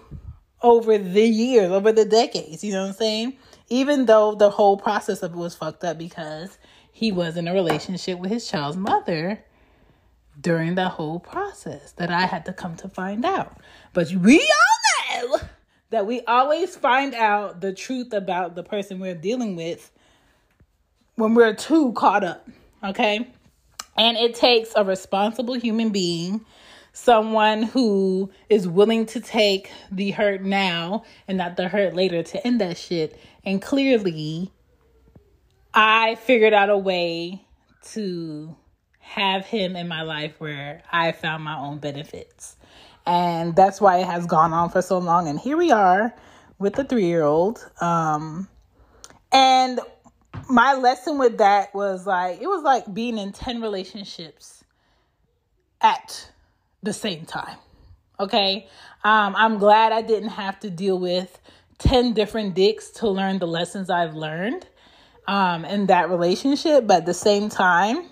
over 0.62 0.98
the 0.98 1.26
years, 1.26 1.70
over 1.70 1.92
the 1.92 2.04
decades, 2.04 2.64
you 2.64 2.72
know 2.72 2.82
what 2.82 2.88
I'm 2.88 2.94
saying? 2.94 3.36
Even 3.68 4.06
though 4.06 4.34
the 4.34 4.50
whole 4.50 4.76
process 4.76 5.22
of 5.22 5.32
it 5.32 5.36
was 5.36 5.54
fucked 5.54 5.84
up 5.84 5.98
because 5.98 6.58
he 6.98 7.12
was 7.12 7.36
in 7.36 7.46
a 7.46 7.54
relationship 7.54 8.18
with 8.18 8.28
his 8.28 8.48
child's 8.48 8.76
mother 8.76 9.44
during 10.40 10.74
the 10.74 10.88
whole 10.88 11.20
process 11.20 11.92
that 11.92 12.10
I 12.10 12.26
had 12.26 12.44
to 12.46 12.52
come 12.52 12.74
to 12.78 12.88
find 12.88 13.24
out. 13.24 13.60
But 13.92 14.10
we 14.10 14.40
all 14.40 15.28
know 15.30 15.38
that 15.90 16.06
we 16.06 16.22
always 16.22 16.74
find 16.74 17.14
out 17.14 17.60
the 17.60 17.72
truth 17.72 18.12
about 18.12 18.56
the 18.56 18.64
person 18.64 18.98
we're 18.98 19.14
dealing 19.14 19.54
with 19.54 19.92
when 21.14 21.34
we're 21.34 21.54
too 21.54 21.92
caught 21.92 22.24
up, 22.24 22.48
okay? 22.82 23.28
And 23.96 24.16
it 24.16 24.34
takes 24.34 24.72
a 24.74 24.82
responsible 24.82 25.54
human 25.54 25.90
being 25.90 26.44
someone 26.92 27.62
who 27.62 28.28
is 28.48 28.66
willing 28.66 29.06
to 29.06 29.20
take 29.20 29.70
the 29.92 30.10
hurt 30.10 30.42
now 30.42 31.04
and 31.28 31.38
not 31.38 31.56
the 31.56 31.68
hurt 31.68 31.94
later 31.94 32.24
to 32.24 32.44
end 32.44 32.60
that 32.60 32.76
shit. 32.76 33.16
And 33.44 33.62
clearly, 33.62 34.50
I 35.80 36.16
figured 36.16 36.54
out 36.54 36.70
a 36.70 36.76
way 36.76 37.40
to 37.92 38.56
have 38.98 39.46
him 39.46 39.76
in 39.76 39.86
my 39.86 40.02
life 40.02 40.34
where 40.40 40.82
I 40.90 41.12
found 41.12 41.44
my 41.44 41.56
own 41.56 41.78
benefits. 41.78 42.56
And 43.06 43.54
that's 43.54 43.80
why 43.80 43.98
it 43.98 44.06
has 44.06 44.26
gone 44.26 44.52
on 44.52 44.70
for 44.70 44.82
so 44.82 44.98
long. 44.98 45.28
And 45.28 45.38
here 45.38 45.56
we 45.56 45.70
are 45.70 46.12
with 46.58 46.74
the 46.74 46.82
three 46.82 47.06
year 47.06 47.22
old. 47.22 47.64
Um, 47.80 48.48
and 49.30 49.78
my 50.50 50.74
lesson 50.74 51.16
with 51.16 51.38
that 51.38 51.72
was 51.76 52.08
like, 52.08 52.42
it 52.42 52.48
was 52.48 52.64
like 52.64 52.92
being 52.92 53.16
in 53.16 53.30
10 53.30 53.60
relationships 53.62 54.64
at 55.80 56.28
the 56.82 56.92
same 56.92 57.24
time. 57.24 57.56
Okay. 58.18 58.66
Um, 59.04 59.36
I'm 59.36 59.58
glad 59.58 59.92
I 59.92 60.02
didn't 60.02 60.30
have 60.30 60.58
to 60.58 60.70
deal 60.70 60.98
with 60.98 61.38
10 61.78 62.14
different 62.14 62.56
dicks 62.56 62.90
to 62.90 63.08
learn 63.08 63.38
the 63.38 63.46
lessons 63.46 63.90
I've 63.90 64.14
learned 64.14 64.66
um, 65.28 65.64
in 65.64 65.86
that 65.86 66.10
relationship. 66.10 66.88
But 66.88 66.98
at 66.98 67.06
the 67.06 67.14
same 67.14 67.48
time, 67.48 68.06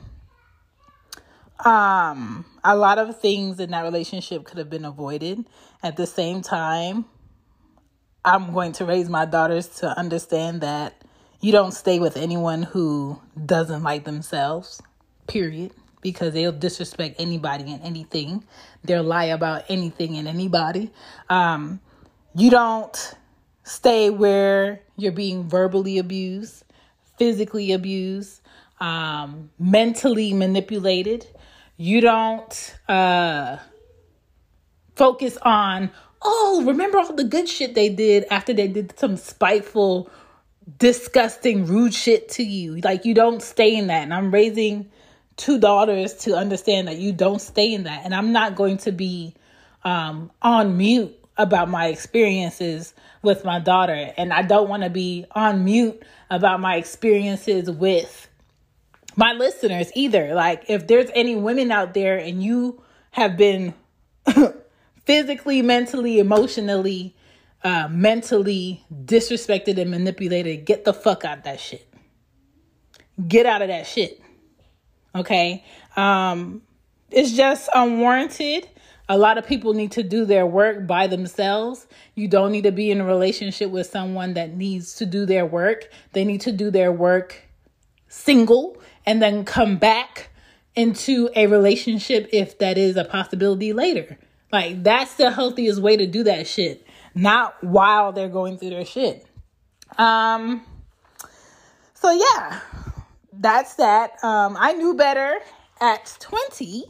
um, 1.64 2.44
a 2.62 2.76
lot 2.76 2.98
of 2.98 3.20
things 3.20 3.58
in 3.58 3.70
that 3.70 3.82
relationship 3.82 4.44
could 4.44 4.58
have 4.58 4.70
been 4.70 4.84
avoided. 4.84 5.44
At 5.82 5.96
the 5.96 6.06
same 6.06 6.42
time, 6.42 7.06
I'm 8.24 8.52
going 8.52 8.72
to 8.74 8.84
raise 8.84 9.08
my 9.08 9.24
daughters 9.24 9.66
to 9.80 9.98
understand 9.98 10.60
that 10.60 11.02
you 11.40 11.52
don't 11.52 11.72
stay 11.72 11.98
with 11.98 12.16
anyone 12.16 12.62
who 12.62 13.20
doesn't 13.44 13.82
like 13.82 14.04
themselves, 14.04 14.80
period 15.26 15.72
because 16.02 16.34
they'll 16.34 16.52
disrespect 16.52 17.16
anybody 17.18 17.72
and 17.72 17.82
anything. 17.82 18.44
They'll 18.84 19.02
lie 19.02 19.24
about 19.24 19.64
anything 19.68 20.16
and 20.16 20.28
anybody. 20.28 20.92
Um, 21.28 21.80
you 22.34 22.50
don't 22.50 23.14
stay 23.64 24.10
where 24.10 24.82
you're 24.96 25.10
being 25.10 25.48
verbally 25.48 25.98
abused, 25.98 26.62
physically 27.16 27.72
abused, 27.72 28.40
um, 28.80 29.50
mentally 29.58 30.32
manipulated. 30.32 31.26
You 31.76 32.00
don't 32.00 32.78
uh, 32.88 33.58
focus 34.94 35.38
on, 35.42 35.90
oh, 36.22 36.62
remember 36.66 36.98
all 36.98 37.14
the 37.14 37.24
good 37.24 37.48
shit 37.48 37.74
they 37.74 37.88
did 37.88 38.24
after 38.30 38.52
they 38.52 38.68
did 38.68 38.98
some 38.98 39.16
spiteful, 39.16 40.10
disgusting, 40.78 41.66
rude 41.66 41.94
shit 41.94 42.28
to 42.30 42.42
you. 42.42 42.76
Like, 42.76 43.04
you 43.04 43.14
don't 43.14 43.42
stay 43.42 43.76
in 43.76 43.86
that. 43.88 44.02
And 44.02 44.14
I'm 44.14 44.32
raising 44.32 44.90
two 45.36 45.58
daughters 45.58 46.14
to 46.14 46.34
understand 46.34 46.88
that 46.88 46.96
you 46.96 47.12
don't 47.12 47.40
stay 47.40 47.72
in 47.72 47.84
that. 47.84 48.04
And 48.04 48.14
I'm 48.14 48.32
not 48.32 48.56
going 48.56 48.78
to 48.78 48.92
be 48.92 49.34
um, 49.84 50.30
on 50.42 50.76
mute 50.76 51.14
about 51.38 51.68
my 51.68 51.86
experiences 51.88 52.94
with 53.22 53.44
my 53.44 53.58
daughter. 53.58 54.12
And 54.16 54.32
I 54.32 54.42
don't 54.42 54.68
want 54.68 54.82
to 54.82 54.90
be 54.90 55.26
on 55.32 55.64
mute 55.64 56.02
about 56.30 56.60
my 56.60 56.76
experiences 56.76 57.70
with 57.70 58.28
my 59.16 59.32
listeners 59.32 59.90
either. 59.94 60.34
Like, 60.34 60.64
if 60.68 60.86
there's 60.86 61.10
any 61.14 61.36
women 61.36 61.70
out 61.70 61.94
there 61.94 62.18
and 62.18 62.42
you 62.42 62.82
have 63.10 63.36
been 63.36 63.74
physically, 65.04 65.62
mentally, 65.62 66.18
emotionally, 66.18 67.16
uh, 67.64 67.88
mentally 67.90 68.84
disrespected 68.92 69.78
and 69.78 69.90
manipulated, 69.90 70.64
get 70.64 70.84
the 70.84 70.92
fuck 70.92 71.24
out 71.24 71.44
that 71.44 71.60
shit. 71.60 71.86
Get 73.26 73.46
out 73.46 73.62
of 73.62 73.68
that 73.68 73.86
shit. 73.86 74.20
Okay. 75.14 75.64
Um, 75.96 76.62
it's 77.10 77.32
just 77.32 77.70
unwarranted. 77.74 78.68
A 79.08 79.16
lot 79.16 79.38
of 79.38 79.46
people 79.46 79.72
need 79.72 79.92
to 79.92 80.02
do 80.02 80.24
their 80.24 80.46
work 80.46 80.86
by 80.86 81.06
themselves. 81.06 81.86
You 82.14 82.26
don't 82.26 82.50
need 82.50 82.64
to 82.64 82.72
be 82.72 82.90
in 82.90 83.00
a 83.00 83.04
relationship 83.04 83.70
with 83.70 83.86
someone 83.86 84.34
that 84.34 84.56
needs 84.56 84.96
to 84.96 85.06
do 85.06 85.26
their 85.26 85.46
work. 85.46 85.88
They 86.12 86.24
need 86.24 86.40
to 86.42 86.52
do 86.52 86.70
their 86.70 86.90
work 86.90 87.42
single 88.08 88.80
and 89.04 89.22
then 89.22 89.44
come 89.44 89.76
back 89.76 90.30
into 90.74 91.30
a 91.36 91.46
relationship 91.46 92.28
if 92.32 92.58
that 92.58 92.76
is 92.76 92.96
a 92.96 93.04
possibility 93.04 93.72
later. 93.72 94.18
Like, 94.52 94.82
that's 94.82 95.14
the 95.14 95.30
healthiest 95.30 95.80
way 95.80 95.96
to 95.96 96.06
do 96.06 96.24
that 96.24 96.46
shit, 96.46 96.86
not 97.14 97.62
while 97.62 98.12
they're 98.12 98.28
going 98.28 98.58
through 98.58 98.70
their 98.70 98.84
shit. 98.84 99.26
Um, 99.98 100.62
so 101.94 102.10
yeah, 102.10 102.60
that's 103.32 103.74
that. 103.74 104.22
Um, 104.22 104.56
I 104.58 104.72
knew 104.72 104.94
better 104.94 105.38
at 105.80 106.16
20, 106.20 106.84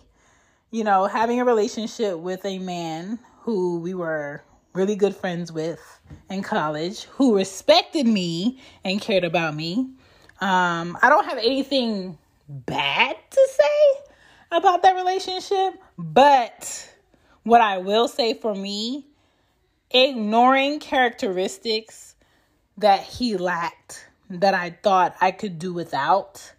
you 0.77 0.85
know, 0.85 1.07
having 1.07 1.41
a 1.41 1.45
relationship 1.45 2.19
with 2.19 2.45
a 2.45 2.59
man 2.59 3.19
who 3.41 3.81
we 3.81 3.95
were 3.95 4.43
really 4.75 4.95
good 4.95 5.17
friends 5.17 5.51
with 5.51 5.81
in 6.29 6.43
college, 6.43 7.05
who 7.05 7.35
respected 7.35 8.07
me 8.07 8.61
and 8.85 9.01
cared 9.01 9.25
about 9.25 9.57
me. 9.57 9.89
Um, 10.43 10.99
I 11.01 11.09
don't 11.09 11.25
have 11.25 11.39
anything 11.39 12.19
bad 12.47 13.17
to 13.31 13.49
say 13.51 14.05
about 14.53 14.83
that 14.83 14.97
relationship, 14.97 15.81
but 15.97 16.93
what 17.45 17.63
I 17.63 17.79
will 17.79 18.07
say 18.07 18.35
for 18.35 18.55
me, 18.55 19.07
ignoring 19.91 20.79
characteristics 20.79 22.17
that 22.77 23.01
he 23.01 23.39
lacked 23.39 24.07
that 24.29 24.53
I 24.53 24.77
thought 24.83 25.17
I 25.23 25.31
could 25.31 25.59
do 25.59 25.73
without 25.73 26.53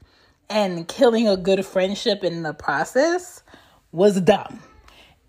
and 0.50 0.88
killing 0.88 1.28
a 1.28 1.38
good 1.38 1.64
friendship 1.64 2.24
in 2.24 2.42
the 2.42 2.56
process 2.56 3.44
was 3.92 4.20
dumb. 4.22 4.60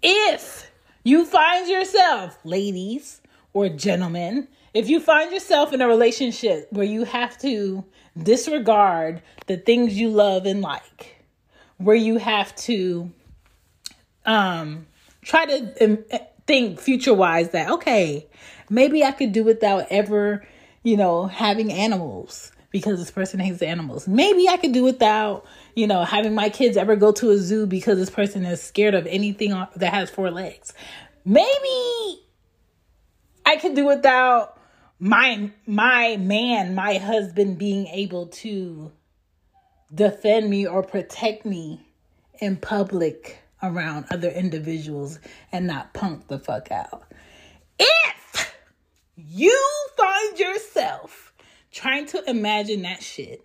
If 0.02 0.70
you 1.04 1.24
find 1.24 1.68
yourself, 1.68 2.38
ladies, 2.44 3.20
or 3.52 3.68
gentlemen, 3.68 4.48
if 4.74 4.88
you 4.88 5.00
find 5.00 5.32
yourself 5.32 5.72
in 5.72 5.80
a 5.80 5.88
relationship 5.88 6.68
where 6.70 6.86
you 6.86 7.04
have 7.04 7.38
to 7.38 7.84
disregard 8.22 9.22
the 9.46 9.56
things 9.56 9.98
you 9.98 10.10
love 10.10 10.46
and 10.46 10.60
like, 10.60 11.24
where 11.78 11.96
you 11.96 12.18
have 12.18 12.54
to 12.56 13.10
um, 14.26 14.86
try 15.22 15.46
to 15.46 15.84
um, 15.84 16.04
think 16.46 16.80
future 16.80 17.14
wise 17.14 17.50
that, 17.50 17.70
okay, 17.70 18.26
maybe 18.68 19.04
I 19.04 19.12
could 19.12 19.32
do 19.32 19.44
without 19.44 19.86
ever, 19.90 20.46
you 20.82 20.96
know, 20.96 21.26
having 21.26 21.72
animals 21.72 22.52
because 22.70 22.98
this 22.98 23.10
person 23.10 23.40
hates 23.40 23.62
animals. 23.62 24.06
Maybe 24.06 24.48
I 24.48 24.58
could 24.58 24.72
do 24.72 24.84
without, 24.84 25.46
you 25.78 25.86
know, 25.86 26.02
having 26.02 26.34
my 26.34 26.48
kids 26.48 26.76
ever 26.76 26.96
go 26.96 27.12
to 27.12 27.30
a 27.30 27.38
zoo 27.38 27.64
because 27.64 27.98
this 27.98 28.10
person 28.10 28.44
is 28.44 28.60
scared 28.60 28.94
of 28.94 29.06
anything 29.06 29.50
that 29.76 29.94
has 29.94 30.10
four 30.10 30.28
legs. 30.28 30.72
Maybe 31.24 32.20
I 33.46 33.56
could 33.60 33.76
do 33.76 33.86
without 33.86 34.58
my 34.98 35.52
my 35.66 36.16
man, 36.16 36.74
my 36.74 36.94
husband 36.94 37.58
being 37.58 37.86
able 37.86 38.26
to 38.26 38.90
defend 39.94 40.50
me 40.50 40.66
or 40.66 40.82
protect 40.82 41.46
me 41.46 41.86
in 42.40 42.56
public 42.56 43.38
around 43.62 44.06
other 44.10 44.30
individuals 44.30 45.20
and 45.52 45.68
not 45.68 45.94
punk 45.94 46.26
the 46.26 46.40
fuck 46.40 46.72
out. 46.72 47.04
If 47.78 48.52
you 49.16 49.56
find 49.96 50.38
yourself 50.40 51.32
trying 51.70 52.06
to 52.06 52.28
imagine 52.28 52.82
that 52.82 53.00
shit 53.00 53.44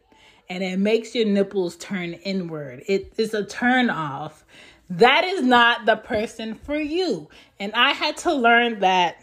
and 0.50 0.64
it 0.64 0.80
makes 0.80 1.16
your 1.16 1.26
nipples 1.26 1.76
turn 1.78 2.14
inward, 2.14 2.84
it 2.88 3.14
is 3.18 3.34
a 3.34 3.46
turn 3.46 3.90
off. 3.90 4.46
That 4.90 5.24
is 5.24 5.42
not 5.42 5.86
the 5.86 5.96
person 5.96 6.56
for 6.56 6.78
you. 6.78 7.30
And 7.60 7.72
I 7.74 7.92
had 7.92 8.18
to 8.18 8.34
learn 8.34 8.82
that 8.82 9.18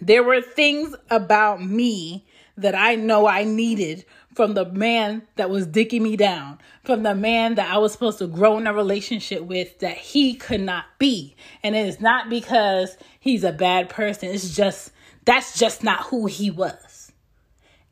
there 0.00 0.22
were 0.22 0.40
things 0.40 0.94
about 1.10 1.62
me 1.64 2.26
that 2.56 2.74
I 2.74 2.94
know 2.96 3.26
I 3.26 3.44
needed 3.44 4.04
from 4.34 4.54
the 4.54 4.66
man 4.66 5.22
that 5.36 5.50
was 5.50 5.66
dicking 5.66 6.02
me 6.02 6.16
down, 6.16 6.58
from 6.84 7.02
the 7.02 7.14
man 7.14 7.56
that 7.56 7.72
I 7.72 7.78
was 7.78 7.92
supposed 7.92 8.18
to 8.18 8.26
grow 8.26 8.58
in 8.58 8.66
a 8.66 8.74
relationship 8.74 9.42
with 9.42 9.78
that 9.80 9.96
he 9.96 10.34
could 10.34 10.60
not 10.60 10.84
be. 10.98 11.34
And 11.62 11.74
it 11.74 11.86
is 11.86 12.00
not 12.00 12.30
because 12.30 12.96
he's 13.18 13.44
a 13.44 13.52
bad 13.52 13.88
person, 13.88 14.30
it's 14.30 14.54
just 14.54 14.92
that's 15.24 15.58
just 15.58 15.84
not 15.84 16.04
who 16.04 16.26
he 16.26 16.50
was. 16.50 16.89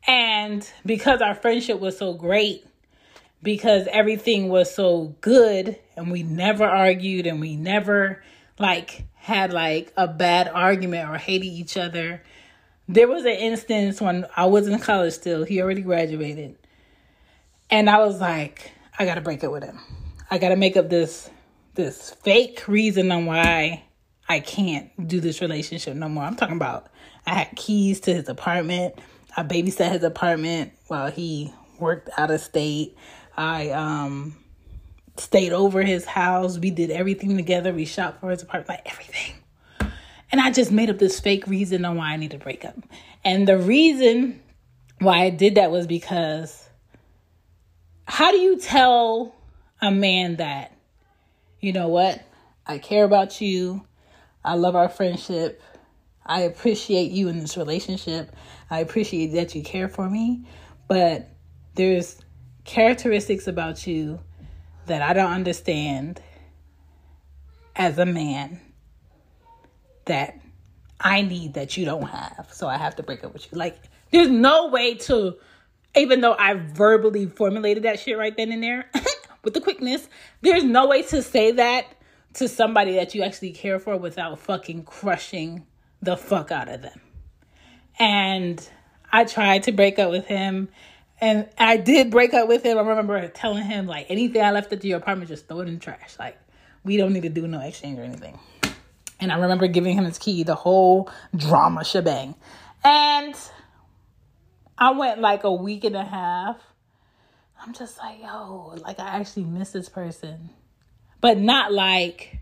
And 0.07 0.67
because 0.85 1.21
our 1.21 1.35
friendship 1.35 1.79
was 1.79 1.97
so 1.97 2.13
great, 2.13 2.65
because 3.43 3.87
everything 3.91 4.49
was 4.49 4.73
so 4.73 5.15
good 5.21 5.77
and 5.95 6.11
we 6.11 6.23
never 6.23 6.65
argued 6.65 7.27
and 7.27 7.39
we 7.39 7.55
never 7.55 8.23
like 8.57 9.05
had 9.15 9.53
like 9.53 9.93
a 9.95 10.07
bad 10.07 10.47
argument 10.47 11.09
or 11.09 11.17
hated 11.17 11.45
each 11.45 11.77
other 11.77 12.21
there 12.89 13.07
was 13.07 13.23
an 13.23 13.33
instance 13.33 14.01
when 14.01 14.25
I 14.35 14.47
was 14.47 14.67
in 14.67 14.79
college 14.79 15.13
still. 15.13 15.43
He 15.43 15.61
already 15.61 15.81
graduated. 15.81 16.57
And 17.69 17.87
I 17.87 17.99
was 17.99 18.19
like, 18.19 18.71
I 18.97 19.05
gotta 19.05 19.21
break 19.21 19.43
up 19.43 19.51
with 19.51 19.63
him. 19.63 19.79
I 20.31 20.39
gotta 20.39 20.55
make 20.55 20.75
up 20.75 20.89
this 20.89 21.29
this 21.75 22.15
fake 22.23 22.67
reason 22.67 23.11
on 23.11 23.27
why 23.27 23.83
I 24.27 24.39
can't 24.39 25.07
do 25.07 25.19
this 25.19 25.39
relationship 25.39 25.95
no 25.95 26.09
more. 26.09 26.23
I'm 26.23 26.35
talking 26.35 26.55
about 26.55 26.87
I 27.27 27.35
had 27.35 27.55
keys 27.55 27.99
to 28.01 28.13
his 28.13 28.27
apartment. 28.27 28.95
I 29.35 29.43
babysat 29.43 29.91
his 29.91 30.03
apartment 30.03 30.73
while 30.87 31.11
he 31.11 31.53
worked 31.79 32.09
out 32.17 32.31
of 32.31 32.41
state. 32.41 32.97
I 33.37 33.69
um 33.69 34.35
stayed 35.17 35.53
over 35.53 35.83
his 35.83 36.05
house. 36.05 36.57
We 36.57 36.71
did 36.71 36.91
everything 36.91 37.35
together. 37.37 37.73
We 37.73 37.85
shopped 37.85 38.21
for 38.21 38.29
his 38.31 38.41
apartment, 38.41 38.69
like 38.69 38.91
everything. 38.91 39.35
And 40.31 40.39
I 40.39 40.51
just 40.51 40.71
made 40.71 40.89
up 40.89 40.99
this 40.99 41.19
fake 41.19 41.47
reason 41.47 41.85
on 41.85 41.97
why 41.97 42.11
I 42.11 42.15
need 42.15 42.31
to 42.31 42.37
break 42.37 42.63
up. 42.63 42.75
And 43.25 43.47
the 43.47 43.57
reason 43.57 44.41
why 44.99 45.23
I 45.23 45.29
did 45.29 45.55
that 45.55 45.71
was 45.71 45.87
because 45.87 46.69
how 48.05 48.31
do 48.31 48.37
you 48.37 48.59
tell 48.59 49.35
a 49.81 49.91
man 49.91 50.37
that, 50.37 50.75
you 51.59 51.73
know 51.73 51.87
what, 51.87 52.21
I 52.65 52.77
care 52.77 53.03
about 53.03 53.41
you, 53.41 53.85
I 54.43 54.55
love 54.55 54.75
our 54.75 54.89
friendship, 54.89 55.61
I 56.29 56.41
appreciate 56.41 57.11
you 57.11 57.27
in 57.27 57.39
this 57.39 57.57
relationship, 57.57 58.35
I 58.69 58.79
appreciate 58.79 59.33
that 59.33 59.55
you 59.55 59.63
care 59.63 59.89
for 59.89 60.07
me, 60.07 60.45
but 60.87 61.27
there's 61.73 62.21
characteristics 62.65 63.47
about 63.47 63.87
you 63.87 64.19
that 64.85 65.01
I 65.01 65.13
don't 65.13 65.31
understand 65.31 66.21
as 67.75 67.97
a 67.97 68.05
man 68.05 68.61
that 70.05 70.39
I 70.99 71.23
need 71.23 71.55
that 71.55 71.77
you 71.77 71.85
don't 71.85 72.07
have. 72.07 72.49
So 72.51 72.67
I 72.67 72.77
have 72.77 72.95
to 72.97 73.03
break 73.03 73.23
up 73.23 73.33
with 73.33 73.51
you. 73.51 73.57
Like, 73.57 73.79
there's 74.11 74.29
no 74.29 74.67
way 74.67 74.95
to, 74.95 75.35
even 75.95 76.21
though 76.21 76.35
I 76.37 76.53
verbally 76.53 77.25
formulated 77.25 77.83
that 77.83 77.99
shit 77.99 78.19
right 78.19 78.35
then 78.37 78.51
and 78.51 78.61
there 78.61 78.85
with 79.43 79.55
the 79.55 79.61
quickness, 79.61 80.07
there's 80.41 80.63
no 80.63 80.87
way 80.87 81.01
to 81.03 81.23
say 81.23 81.53
that 81.53 81.87
to 82.35 82.47
somebody 82.47 82.93
that 82.95 83.15
you 83.15 83.23
actually 83.23 83.51
care 83.51 83.79
for 83.79 83.97
without 83.97 84.37
fucking 84.37 84.83
crushing 84.83 85.65
the 86.01 86.17
fuck 86.17 86.51
out 86.51 86.69
of 86.69 86.81
them. 86.81 86.99
And 87.97 88.67
I 89.11 89.25
tried 89.25 89.63
to 89.63 89.71
break 89.71 89.99
up 89.99 90.11
with 90.11 90.25
him. 90.25 90.69
And 91.21 91.49
I 91.57 91.75
did 91.75 92.11
break 92.11 92.33
up 92.33 92.47
with 92.47 92.63
him. 92.63 92.77
I 92.77 92.81
remember 92.81 93.27
telling 93.27 93.63
him, 93.63 93.87
like, 93.87 94.05
anything 94.09 94.41
I 94.41 94.51
left 94.51 94.71
at 94.71 94.83
your 94.85 94.99
apartment, 94.99 95.29
just 95.29 95.47
throw 95.47 95.59
it 95.59 95.67
in 95.67 95.73
the 95.73 95.79
trash. 95.79 96.15
Like, 96.17 96.37
we 96.83 96.95
don't 96.95 97.11
need 97.11 97.23
to 97.23 97.29
do 97.29 97.45
no 97.45 97.59
exchange 97.59 97.99
or 97.99 98.03
anything. 98.03 98.39
And 99.19 99.31
I 99.31 99.37
remember 99.37 99.67
giving 99.67 99.97
him 99.97 100.05
his 100.05 100.17
key, 100.17 100.43
the 100.43 100.55
whole 100.55 101.09
drama 101.35 101.83
shebang. 101.83 102.35
And 102.85 103.35
I 104.77 104.91
went 104.91 105.19
like 105.19 105.43
a 105.43 105.51
week 105.51 105.83
and 105.83 105.97
a 105.97 106.05
half. 106.05 106.57
I'm 107.61 107.73
just 107.73 107.97
like, 107.97 108.21
yo, 108.21 108.75
like 108.77 108.99
I 108.99 109.07
actually 109.19 109.43
miss 109.43 109.71
this 109.71 109.89
person. 109.89 110.51
But 111.19 111.37
not 111.37 111.73
like 111.73 112.38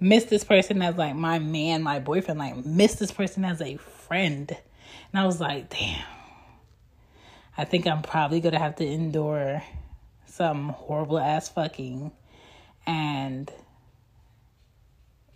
miss 0.00 0.24
this 0.24 0.44
person 0.44 0.82
as 0.82 0.96
like 0.96 1.14
my 1.14 1.38
man, 1.38 1.82
my 1.82 1.98
boyfriend, 1.98 2.38
like 2.38 2.64
miss 2.64 2.94
this 2.94 3.12
person 3.12 3.44
as 3.44 3.60
a 3.60 3.76
friend. 3.76 4.50
And 4.50 5.20
I 5.20 5.26
was 5.26 5.40
like, 5.40 5.70
damn. 5.70 6.04
I 7.58 7.64
think 7.64 7.86
I'm 7.86 8.02
probably 8.02 8.40
gonna 8.40 8.58
have 8.58 8.76
to 8.76 8.86
endure 8.86 9.62
some 10.26 10.68
horrible 10.68 11.18
ass 11.18 11.48
fucking 11.48 12.12
and 12.86 13.50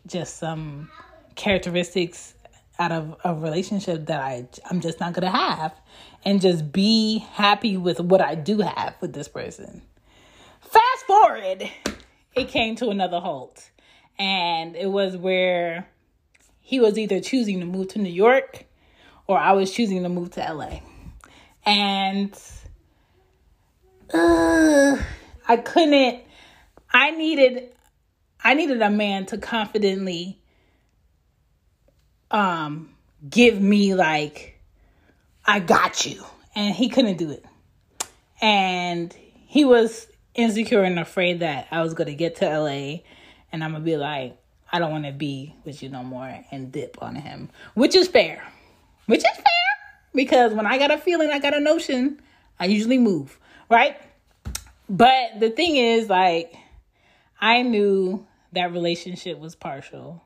just 0.06 0.36
some 0.36 0.90
characteristics 1.34 2.34
out 2.78 2.92
of 2.92 3.16
a 3.24 3.34
relationship 3.34 4.06
that 4.06 4.20
I 4.20 4.46
I'm 4.70 4.80
just 4.80 5.00
not 5.00 5.14
gonna 5.14 5.30
have 5.30 5.72
and 6.24 6.40
just 6.40 6.72
be 6.72 7.18
happy 7.32 7.76
with 7.76 8.00
what 8.00 8.20
I 8.20 8.34
do 8.34 8.58
have 8.60 8.96
with 9.00 9.12
this 9.14 9.28
person. 9.28 9.82
Fast 10.60 11.06
forward, 11.06 11.70
it 12.34 12.48
came 12.48 12.76
to 12.76 12.90
another 12.90 13.20
halt. 13.20 13.69
And 14.20 14.76
it 14.76 14.90
was 14.90 15.16
where 15.16 15.88
he 16.60 16.78
was 16.78 16.98
either 16.98 17.20
choosing 17.20 17.58
to 17.60 17.66
move 17.66 17.88
to 17.88 17.98
New 17.98 18.12
York 18.12 18.66
or 19.26 19.38
I 19.38 19.52
was 19.52 19.72
choosing 19.72 20.02
to 20.02 20.10
move 20.10 20.32
to 20.32 20.40
LA. 20.40 20.80
And 21.64 22.38
uh, 24.12 24.98
I 25.48 25.56
couldn't 25.56 26.20
I 26.92 27.12
needed 27.12 27.72
I 28.44 28.54
needed 28.54 28.82
a 28.82 28.90
man 28.90 29.24
to 29.26 29.38
confidently 29.38 30.38
um 32.30 32.90
give 33.28 33.58
me 33.58 33.94
like 33.94 34.60
I 35.46 35.60
got 35.60 36.04
you. 36.04 36.22
And 36.54 36.74
he 36.74 36.90
couldn't 36.90 37.16
do 37.16 37.30
it. 37.30 37.44
And 38.42 39.16
he 39.46 39.64
was 39.64 40.08
insecure 40.34 40.82
and 40.82 40.98
afraid 40.98 41.40
that 41.40 41.68
I 41.70 41.80
was 41.80 41.94
going 41.94 42.08
to 42.08 42.14
get 42.14 42.36
to 42.36 42.58
LA 42.58 42.98
and 43.52 43.62
I'm 43.64 43.74
to 43.74 43.80
be 43.80 43.96
like 43.96 44.36
I 44.72 44.78
don't 44.78 44.92
want 44.92 45.04
to 45.04 45.12
be 45.12 45.54
with 45.64 45.82
you 45.82 45.88
no 45.88 46.04
more 46.04 46.44
and 46.50 46.70
dip 46.70 47.02
on 47.02 47.16
him, 47.16 47.50
which 47.74 47.96
is 47.96 48.06
fair. 48.06 48.46
Which 49.06 49.20
is 49.20 49.36
fair 49.36 49.44
because 50.14 50.52
when 50.52 50.66
I 50.66 50.78
got 50.78 50.90
a 50.90 50.98
feeling, 50.98 51.30
I 51.30 51.38
got 51.38 51.54
a 51.54 51.60
notion, 51.60 52.20
I 52.58 52.66
usually 52.66 52.98
move, 52.98 53.38
right? 53.68 53.96
But 54.88 55.40
the 55.40 55.50
thing 55.50 55.76
is 55.76 56.08
like 56.08 56.54
I 57.40 57.62
knew 57.62 58.26
that 58.52 58.72
relationship 58.72 59.38
was 59.38 59.54
partial. 59.54 60.22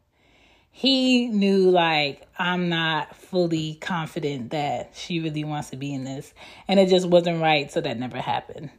He 0.77 1.29
knew, 1.29 1.71
like, 1.71 2.27
I'm 2.37 2.69
not 2.69 3.15
fully 3.15 3.75
confident 3.77 4.51
that 4.51 4.91
she 4.95 5.21
really 5.21 5.45
wants 5.45 5.71
to 5.71 5.77
be 5.77 5.95
in 5.95 6.03
this. 6.03 6.35
And 6.67 6.81
it 6.81 6.89
just 6.89 7.07
wasn't 7.07 7.41
right. 7.41 7.71
So 7.71 7.81
that 7.81 7.97
never 7.97 8.19
happened. 8.19 8.71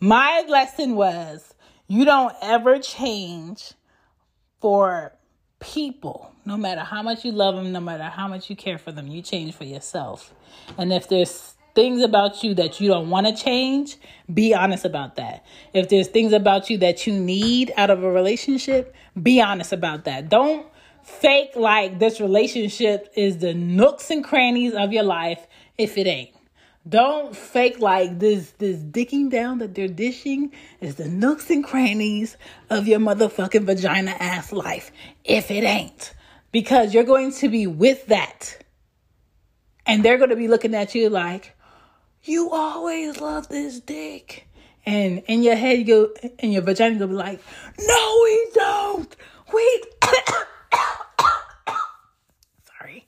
My 0.00 0.44
lesson 0.48 0.96
was 0.96 1.54
you 1.86 2.04
don't 2.04 2.34
ever 2.42 2.80
change 2.80 3.72
for 4.64 5.12
people, 5.60 6.32
no 6.46 6.56
matter 6.56 6.80
how 6.80 7.02
much 7.02 7.22
you 7.22 7.30
love 7.30 7.54
them, 7.54 7.70
no 7.70 7.80
matter 7.80 8.04
how 8.04 8.26
much 8.26 8.48
you 8.48 8.56
care 8.56 8.78
for 8.78 8.92
them, 8.92 9.06
you 9.06 9.20
change 9.20 9.54
for 9.54 9.64
yourself. 9.64 10.32
And 10.78 10.90
if 10.90 11.06
there's 11.06 11.52
things 11.74 12.00
about 12.00 12.42
you 12.42 12.54
that 12.54 12.80
you 12.80 12.88
don't 12.88 13.10
want 13.10 13.26
to 13.26 13.36
change, 13.36 13.98
be 14.32 14.54
honest 14.54 14.86
about 14.86 15.16
that. 15.16 15.44
If 15.74 15.90
there's 15.90 16.08
things 16.08 16.32
about 16.32 16.70
you 16.70 16.78
that 16.78 17.06
you 17.06 17.12
need 17.12 17.74
out 17.76 17.90
of 17.90 18.02
a 18.02 18.10
relationship, 18.10 18.94
be 19.22 19.38
honest 19.38 19.74
about 19.74 20.06
that. 20.06 20.30
Don't 20.30 20.66
fake 21.02 21.50
like 21.56 21.98
this 21.98 22.18
relationship 22.18 23.12
is 23.14 23.36
the 23.36 23.52
nooks 23.52 24.10
and 24.10 24.24
crannies 24.24 24.72
of 24.72 24.94
your 24.94 25.02
life 25.02 25.46
if 25.76 25.98
it 25.98 26.06
ain't. 26.06 26.34
Don't 26.86 27.34
fake 27.34 27.78
like 27.78 28.18
this 28.18 28.50
this 28.58 28.78
dicking 28.78 29.30
down 29.30 29.58
that 29.58 29.74
they're 29.74 29.88
dishing 29.88 30.52
is 30.80 30.96
the 30.96 31.08
nooks 31.08 31.48
and 31.48 31.64
crannies 31.64 32.36
of 32.68 32.86
your 32.86 33.00
motherfucking 33.00 33.64
vagina 33.64 34.10
ass 34.10 34.52
life 34.52 34.92
if 35.24 35.50
it 35.50 35.64
ain't. 35.64 36.12
Because 36.52 36.92
you're 36.92 37.04
going 37.04 37.32
to 37.32 37.48
be 37.48 37.66
with 37.66 38.06
that. 38.06 38.62
And 39.86 40.04
they're 40.04 40.18
going 40.18 40.30
to 40.30 40.36
be 40.36 40.48
looking 40.48 40.74
at 40.74 40.94
you 40.94 41.10
like, 41.10 41.56
you 42.22 42.50
always 42.50 43.20
love 43.20 43.48
this 43.48 43.80
dick. 43.80 44.46
And 44.86 45.22
in 45.26 45.42
your 45.42 45.56
head, 45.56 45.78
you 45.78 45.84
go, 45.84 46.10
and 46.38 46.52
your 46.52 46.62
vagina 46.62 46.98
gonna 46.98 47.08
be 47.08 47.14
like, 47.14 47.40
no, 47.80 48.20
we 48.22 48.48
don't. 48.54 49.16
We, 49.52 49.82
sorry. 52.78 53.06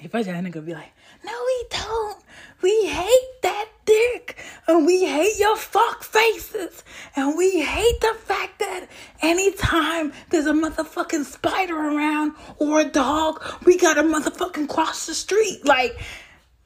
Your 0.00 0.10
vagina 0.10 0.50
gonna 0.50 0.66
be 0.66 0.74
like, 0.74 0.92
no, 1.24 1.32
we 1.32 1.64
don't. 1.70 2.23
We 2.64 2.86
hate 2.86 3.42
that 3.42 3.68
dick. 3.84 4.38
And 4.66 4.86
we 4.86 5.04
hate 5.04 5.38
your 5.38 5.54
fuck 5.54 6.02
faces. 6.02 6.82
And 7.14 7.36
we 7.36 7.60
hate 7.60 8.00
the 8.00 8.14
fact 8.18 8.58
that 8.60 8.88
anytime 9.20 10.14
there's 10.30 10.46
a 10.46 10.54
motherfucking 10.54 11.24
spider 11.24 11.76
around 11.76 12.32
or 12.56 12.80
a 12.80 12.84
dog, 12.86 13.44
we 13.66 13.76
gotta 13.76 14.02
motherfucking 14.02 14.70
cross 14.70 15.04
the 15.04 15.12
street. 15.12 15.66
Like, 15.66 15.94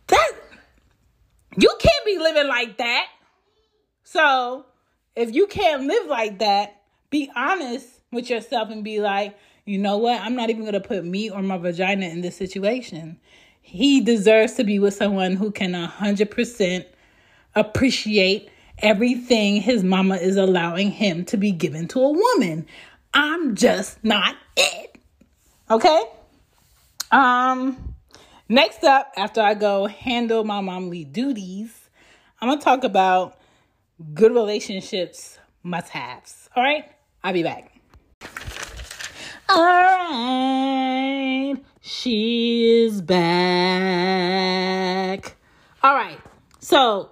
that, 0.07 0.31
you 1.57 1.75
can't 1.81 2.07
be 2.07 2.17
living 2.17 2.47
like 2.47 2.79
that. 2.79 3.09
So, 4.05 4.67
if 5.17 5.35
you 5.35 5.49
can't 5.49 5.89
live 5.89 6.07
like 6.07 6.39
that, 6.39 6.81
be 7.11 7.29
honest 7.35 7.89
with 8.13 8.31
yourself 8.31 8.71
and 8.71 8.85
be 8.85 9.01
like, 9.01 9.37
you 9.65 9.79
know 9.79 9.99
what? 9.99 10.21
I'm 10.21 10.37
not 10.37 10.49
even 10.49 10.65
to 10.73 10.81
put 10.81 11.05
me 11.05 11.29
or 11.29 11.43
my 11.43 11.59
vagina 11.59 12.07
in 12.07 12.21
this 12.21 12.37
situation. 12.37 13.19
He 13.71 14.01
deserves 14.01 14.55
to 14.55 14.65
be 14.65 14.79
with 14.79 14.95
someone 14.95 15.37
who 15.37 15.51
can 15.51 15.73
100% 15.73 16.87
appreciate 17.55 18.49
everything 18.79 19.61
his 19.61 19.85
mama 19.85 20.17
is 20.17 20.37
allowing 20.37 20.91
him 20.91 21.27
to 21.27 21.37
be 21.37 21.53
given 21.53 21.87
to 21.89 22.01
a 22.01 22.11
woman. 22.11 22.67
I'm 23.13 23.55
just 23.57 24.03
not 24.03 24.37
it. 24.57 24.97
Okay? 25.71 26.03
Um 27.11 27.95
next 28.49 28.85
up 28.85 29.13
after 29.19 29.43
I 29.43 29.53
go 29.53 29.85
handle 29.85 30.45
my 30.45 30.63
momly 30.63 31.05
duties, 31.05 31.91
I'm 32.41 32.49
going 32.49 32.59
to 32.59 32.65
talk 32.65 32.85
about 32.85 33.39
good 34.15 34.33
relationships 34.33 35.39
must 35.63 35.91
haves. 35.91 36.49
All 36.57 36.63
right? 36.63 36.91
I'll 37.23 37.35
be 37.35 37.43
back. 37.43 37.79
All 39.51 39.65
right. 39.65 41.55
She 41.81 42.83
is 42.85 43.01
back. 43.01 43.19
All 45.83 45.95
right. 45.95 46.21
So, 46.61 47.09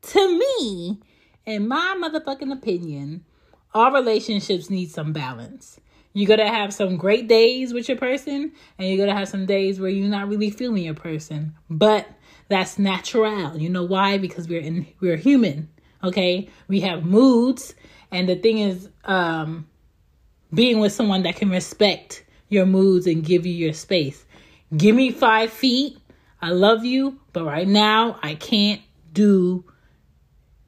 to 0.00 0.38
me, 0.38 1.02
in 1.44 1.68
my 1.68 1.94
motherfucking 2.02 2.50
opinion, 2.52 3.26
all 3.74 3.92
relationships 3.92 4.70
need 4.70 4.90
some 4.92 5.12
balance. 5.12 5.78
You're 6.14 6.34
gonna 6.34 6.48
have 6.50 6.72
some 6.72 6.96
great 6.96 7.28
days 7.28 7.74
with 7.74 7.86
your 7.86 7.98
person, 7.98 8.52
and 8.78 8.88
you're 8.88 9.04
gonna 9.04 9.18
have 9.18 9.28
some 9.28 9.44
days 9.44 9.78
where 9.78 9.90
you're 9.90 10.08
not 10.08 10.28
really 10.28 10.48
feeling 10.48 10.84
your 10.84 10.94
person. 10.94 11.54
But 11.68 12.08
that's 12.48 12.78
natural. 12.78 13.58
You 13.58 13.68
know 13.68 13.84
why? 13.84 14.16
Because 14.16 14.48
we're 14.48 14.62
in 14.62 14.86
we're 15.00 15.16
human. 15.16 15.68
Okay? 16.02 16.48
We 16.66 16.80
have 16.80 17.04
moods, 17.04 17.74
and 18.10 18.26
the 18.26 18.36
thing 18.36 18.56
is, 18.58 18.88
um, 19.04 19.66
being 20.54 20.78
with 20.78 20.92
someone 20.92 21.22
that 21.24 21.36
can 21.36 21.50
respect 21.50 22.24
your 22.48 22.66
moods 22.66 23.06
and 23.06 23.24
give 23.24 23.44
you 23.46 23.52
your 23.52 23.72
space. 23.72 24.24
Give 24.76 24.94
me 24.94 25.10
five 25.10 25.50
feet. 25.50 25.98
I 26.40 26.50
love 26.50 26.84
you, 26.84 27.18
but 27.32 27.44
right 27.44 27.66
now 27.66 28.18
I 28.22 28.34
can't 28.34 28.80
do 29.12 29.64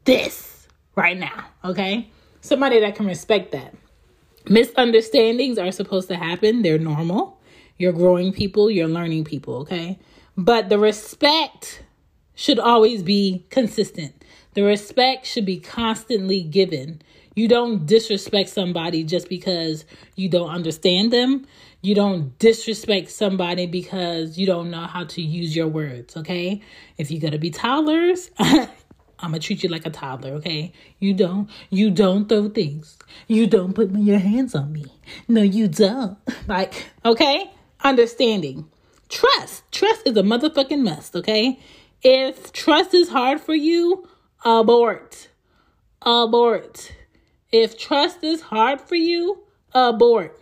this 0.04 0.68
right 0.94 1.18
now. 1.18 1.46
Okay? 1.64 2.10
Somebody 2.40 2.80
that 2.80 2.94
can 2.94 3.06
respect 3.06 3.52
that. 3.52 3.74
Misunderstandings 4.48 5.58
are 5.58 5.72
supposed 5.72 6.08
to 6.08 6.16
happen, 6.16 6.62
they're 6.62 6.78
normal. 6.78 7.40
You're 7.78 7.92
growing 7.92 8.32
people, 8.32 8.70
you're 8.70 8.88
learning 8.88 9.24
people, 9.24 9.56
okay? 9.56 9.98
But 10.36 10.68
the 10.68 10.78
respect 10.78 11.82
should 12.34 12.58
always 12.58 13.02
be 13.02 13.44
consistent. 13.50 14.24
The 14.54 14.62
respect 14.62 15.26
should 15.26 15.44
be 15.44 15.58
constantly 15.58 16.42
given. 16.42 17.02
You 17.36 17.48
don't 17.48 17.84
disrespect 17.84 18.48
somebody 18.48 19.04
just 19.04 19.28
because 19.28 19.84
you 20.14 20.30
don't 20.30 20.48
understand 20.48 21.12
them. 21.12 21.46
You 21.82 21.94
don't 21.94 22.36
disrespect 22.38 23.10
somebody 23.10 23.66
because 23.66 24.38
you 24.38 24.46
don't 24.46 24.70
know 24.70 24.86
how 24.86 25.04
to 25.04 25.20
use 25.20 25.54
your 25.54 25.68
words, 25.68 26.16
okay? 26.16 26.62
If 26.96 27.10
you're 27.10 27.20
gonna 27.20 27.36
be 27.36 27.50
toddlers, 27.50 28.30
I'm 28.38 28.70
gonna 29.20 29.38
treat 29.38 29.62
you 29.62 29.68
like 29.68 29.84
a 29.84 29.90
toddler, 29.90 30.30
okay? 30.36 30.72
You 30.98 31.12
don't, 31.12 31.50
you 31.68 31.90
don't 31.90 32.26
throw 32.26 32.48
things. 32.48 32.96
You 33.28 33.46
don't 33.46 33.74
put 33.74 33.90
your 33.90 34.18
hands 34.18 34.54
on 34.54 34.72
me. 34.72 34.86
No, 35.28 35.42
you 35.42 35.68
don't. 35.68 36.16
Like, 36.48 36.86
okay? 37.04 37.50
Understanding. 37.82 38.70
Trust. 39.10 39.70
Trust 39.72 40.06
is 40.06 40.16
a 40.16 40.22
motherfucking 40.22 40.82
must, 40.82 41.14
okay? 41.14 41.60
If 42.02 42.50
trust 42.52 42.94
is 42.94 43.10
hard 43.10 43.42
for 43.42 43.54
you, 43.54 44.08
abort. 44.42 45.28
Abort. 46.00 46.95
If 47.52 47.78
trust 47.78 48.24
is 48.24 48.40
hard 48.40 48.80
for 48.80 48.96
you, 48.96 49.42
abort. 49.72 50.40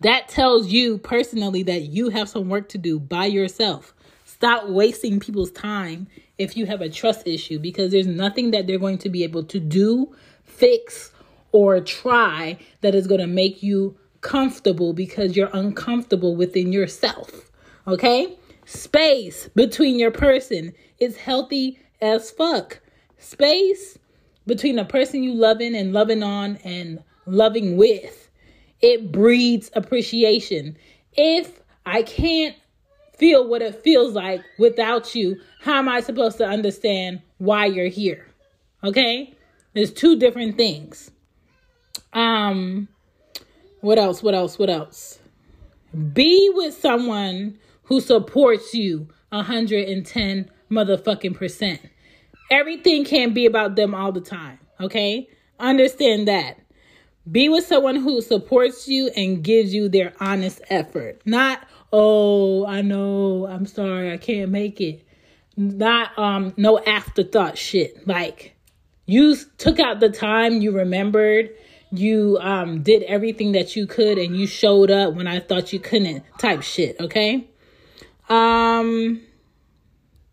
That 0.00 0.28
tells 0.28 0.68
you 0.68 0.98
personally 0.98 1.62
that 1.64 1.82
you 1.82 2.08
have 2.08 2.28
some 2.28 2.48
work 2.48 2.68
to 2.70 2.78
do 2.78 2.98
by 2.98 3.26
yourself. 3.26 3.92
Stop 4.24 4.68
wasting 4.68 5.20
people's 5.20 5.50
time 5.50 6.06
if 6.38 6.56
you 6.56 6.64
have 6.64 6.80
a 6.80 6.88
trust 6.88 7.26
issue 7.26 7.58
because 7.58 7.92
there's 7.92 8.06
nothing 8.06 8.52
that 8.52 8.66
they're 8.66 8.78
going 8.78 8.96
to 8.98 9.10
be 9.10 9.22
able 9.22 9.44
to 9.44 9.60
do, 9.60 10.14
fix, 10.44 11.12
or 11.52 11.80
try 11.80 12.56
that 12.80 12.94
is 12.94 13.06
going 13.06 13.20
to 13.20 13.26
make 13.26 13.62
you 13.62 13.94
comfortable 14.22 14.94
because 14.94 15.36
you're 15.36 15.50
uncomfortable 15.52 16.36
within 16.36 16.72
yourself. 16.72 17.50
Okay? 17.86 18.38
Space 18.64 19.48
between 19.54 19.98
your 19.98 20.10
person 20.10 20.72
is 20.98 21.18
healthy 21.18 21.78
as 22.00 22.30
fuck. 22.30 22.80
Space 23.18 23.98
between 24.50 24.80
a 24.80 24.84
person 24.84 25.22
you 25.22 25.32
loving 25.32 25.76
and 25.76 25.92
loving 25.92 26.24
on 26.24 26.56
and 26.64 27.00
loving 27.24 27.76
with. 27.76 28.28
It 28.80 29.12
breeds 29.12 29.70
appreciation. 29.74 30.76
If 31.12 31.60
I 31.86 32.02
can't 32.02 32.56
feel 33.16 33.46
what 33.46 33.62
it 33.62 33.80
feels 33.84 34.12
like 34.12 34.42
without 34.58 35.14
you, 35.14 35.40
how 35.60 35.74
am 35.74 35.88
I 35.88 36.00
supposed 36.00 36.36
to 36.38 36.44
understand 36.44 37.22
why 37.38 37.66
you're 37.66 37.86
here? 37.86 38.26
Okay? 38.82 39.32
There's 39.72 39.92
two 39.92 40.18
different 40.18 40.56
things. 40.56 41.12
Um 42.12 42.88
what 43.82 43.98
else? 43.98 44.20
What 44.20 44.34
else? 44.34 44.58
What 44.58 44.68
else? 44.68 45.20
Be 46.12 46.50
with 46.54 46.74
someone 46.74 47.56
who 47.84 48.00
supports 48.00 48.74
you 48.74 49.06
110 49.28 50.50
motherfucking 50.72 51.36
percent. 51.36 51.80
Everything 52.50 53.04
can't 53.04 53.34
be 53.34 53.46
about 53.46 53.76
them 53.76 53.94
all 53.94 54.10
the 54.12 54.20
time, 54.20 54.58
okay? 54.80 55.28
Understand 55.58 56.26
that. 56.28 56.58
Be 57.30 57.48
with 57.48 57.66
someone 57.66 57.96
who 57.96 58.20
supports 58.22 58.88
you 58.88 59.10
and 59.16 59.44
gives 59.44 59.72
you 59.72 59.88
their 59.88 60.12
honest 60.20 60.60
effort. 60.68 61.20
Not, 61.24 61.64
oh, 61.92 62.66
I 62.66 62.82
know, 62.82 63.46
I'm 63.46 63.66
sorry, 63.66 64.12
I 64.12 64.16
can't 64.16 64.50
make 64.50 64.80
it. 64.80 65.06
Not 65.56 66.18
um 66.18 66.54
no 66.56 66.78
afterthought 66.78 67.58
shit. 67.58 68.06
Like 68.06 68.56
you 69.06 69.36
took 69.58 69.78
out 69.78 70.00
the 70.00 70.08
time, 70.08 70.62
you 70.62 70.72
remembered, 70.72 71.50
you 71.92 72.38
um 72.40 72.82
did 72.82 73.02
everything 73.02 73.52
that 73.52 73.76
you 73.76 73.86
could 73.86 74.16
and 74.16 74.34
you 74.36 74.46
showed 74.46 74.90
up 74.90 75.14
when 75.14 75.26
I 75.26 75.40
thought 75.40 75.72
you 75.72 75.78
couldn't 75.78 76.24
type 76.38 76.62
shit, 76.62 76.96
okay? 76.98 77.46
Um 78.28 79.20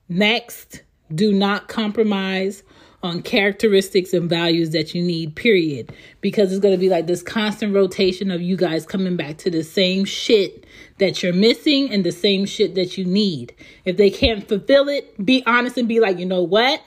next 0.07 0.83
do 1.13 1.31
not 1.31 1.67
compromise 1.67 2.63
on 3.03 3.21
characteristics 3.21 4.11
and 4.13 4.29
values 4.29 4.71
that 4.71 4.95
you 4.95 5.03
need, 5.03 5.35
period. 5.35 5.93
Because 6.21 6.51
it's 6.51 6.61
going 6.61 6.73
to 6.73 6.79
be 6.79 6.89
like 6.89 7.07
this 7.07 7.21
constant 7.21 7.73
rotation 7.73 8.31
of 8.31 8.41
you 8.41 8.57
guys 8.57 8.85
coming 8.85 9.15
back 9.15 9.37
to 9.39 9.51
the 9.51 9.63
same 9.63 10.03
shit 10.03 10.65
that 10.97 11.21
you're 11.21 11.33
missing 11.33 11.91
and 11.91 12.03
the 12.03 12.11
same 12.11 12.45
shit 12.45 12.75
that 12.75 12.97
you 12.97 13.05
need. 13.05 13.53
If 13.85 13.97
they 13.97 14.09
can't 14.09 14.47
fulfill 14.47 14.89
it, 14.89 15.23
be 15.23 15.43
honest 15.45 15.77
and 15.77 15.87
be 15.87 15.99
like, 15.99 16.17
you 16.17 16.25
know 16.25 16.43
what? 16.43 16.81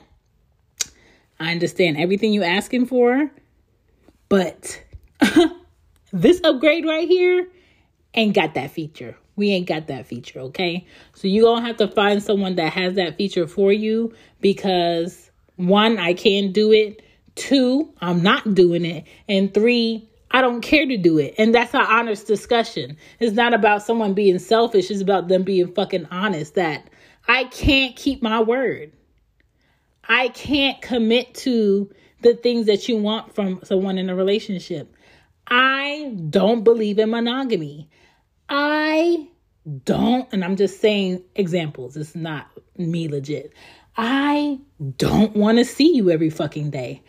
I 1.38 1.52
understand 1.52 1.96
everything 1.96 2.34
you're 2.34 2.44
asking 2.44 2.86
for, 2.86 3.30
but 4.28 4.82
this 6.12 6.40
upgrade 6.44 6.84
right 6.84 7.08
here 7.08 7.48
ain't 8.14 8.34
got 8.34 8.54
that 8.54 8.72
feature. 8.72 9.16
We 9.40 9.52
ain't 9.52 9.66
got 9.66 9.86
that 9.86 10.06
feature, 10.06 10.38
okay? 10.40 10.86
So 11.14 11.26
you 11.26 11.44
gonna 11.44 11.66
have 11.66 11.78
to 11.78 11.88
find 11.88 12.22
someone 12.22 12.56
that 12.56 12.74
has 12.74 12.96
that 12.96 13.16
feature 13.16 13.46
for 13.46 13.72
you 13.72 14.12
because 14.42 15.30
one, 15.56 15.96
I 15.96 16.12
can't 16.12 16.52
do 16.52 16.72
it. 16.72 17.00
Two, 17.36 17.90
I'm 18.02 18.22
not 18.22 18.52
doing 18.52 18.84
it. 18.84 19.06
And 19.30 19.54
three, 19.54 20.10
I 20.30 20.42
don't 20.42 20.60
care 20.60 20.84
to 20.84 20.98
do 20.98 21.16
it. 21.16 21.36
And 21.38 21.54
that's 21.54 21.72
an 21.72 21.80
honest 21.80 22.26
discussion. 22.26 22.98
It's 23.18 23.34
not 23.34 23.54
about 23.54 23.82
someone 23.82 24.12
being 24.12 24.38
selfish, 24.38 24.90
it's 24.90 25.00
about 25.00 25.28
them 25.28 25.42
being 25.42 25.72
fucking 25.72 26.08
honest 26.10 26.56
that 26.56 26.90
I 27.26 27.44
can't 27.44 27.96
keep 27.96 28.22
my 28.22 28.42
word. 28.42 28.92
I 30.06 30.28
can't 30.28 30.82
commit 30.82 31.34
to 31.36 31.90
the 32.20 32.34
things 32.34 32.66
that 32.66 32.90
you 32.90 32.98
want 32.98 33.34
from 33.34 33.60
someone 33.64 33.96
in 33.96 34.10
a 34.10 34.14
relationship. 34.14 34.94
I 35.46 36.14
don't 36.28 36.62
believe 36.62 36.98
in 36.98 37.08
monogamy. 37.08 37.88
I 38.50 39.28
don't, 39.84 40.28
and 40.32 40.44
I'm 40.44 40.56
just 40.56 40.80
saying 40.80 41.22
examples, 41.36 41.96
it's 41.96 42.16
not 42.16 42.48
me 42.76 43.08
legit. 43.08 43.52
I 43.96 44.58
don't 44.96 45.36
want 45.36 45.58
to 45.58 45.64
see 45.64 45.94
you 45.94 46.10
every 46.10 46.30
fucking 46.30 46.70
day. 46.70 47.02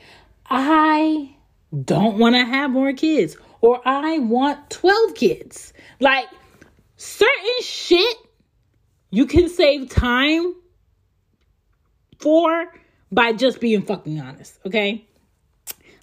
I 0.45 1.36
don't 1.84 2.19
want 2.19 2.36
to 2.36 2.45
have 2.45 2.69
more 2.69 2.93
kids 2.93 3.38
or 3.62 3.82
I 3.88 4.19
want 4.19 4.69
12 4.69 5.15
kids. 5.15 5.73
Like 5.99 6.27
certain 6.97 7.62
shit 7.62 8.17
you 9.10 9.25
can 9.25 9.49
save 9.49 9.89
time 9.89 10.54
for 12.19 12.71
by 13.12 13.34
just 13.34 13.60
being 13.60 13.82
fucking 13.82 14.19
honest, 14.19 14.60
okay? 14.65 15.08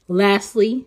Lastly, 0.09 0.87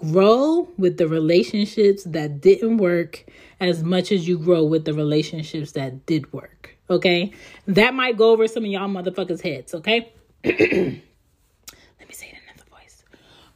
grow 0.00 0.68
with 0.78 0.96
the 0.96 1.06
relationships 1.06 2.04
that 2.04 2.40
didn't 2.40 2.78
work 2.78 3.24
as 3.60 3.82
much 3.82 4.10
as 4.12 4.26
you 4.26 4.38
grow 4.38 4.64
with 4.64 4.84
the 4.84 4.94
relationships 4.94 5.72
that 5.72 6.06
did 6.06 6.32
work, 6.32 6.76
okay? 6.88 7.32
That 7.66 7.94
might 7.94 8.16
go 8.16 8.30
over 8.30 8.48
some 8.48 8.64
of 8.64 8.70
y'all 8.70 8.88
motherfuckers' 8.88 9.42
heads, 9.42 9.74
okay? 9.74 10.12
Let 10.44 10.54
me 10.56 11.02
say 12.12 12.26
it 12.28 12.34
in 12.34 12.40
another 12.48 12.70
voice. 12.70 13.04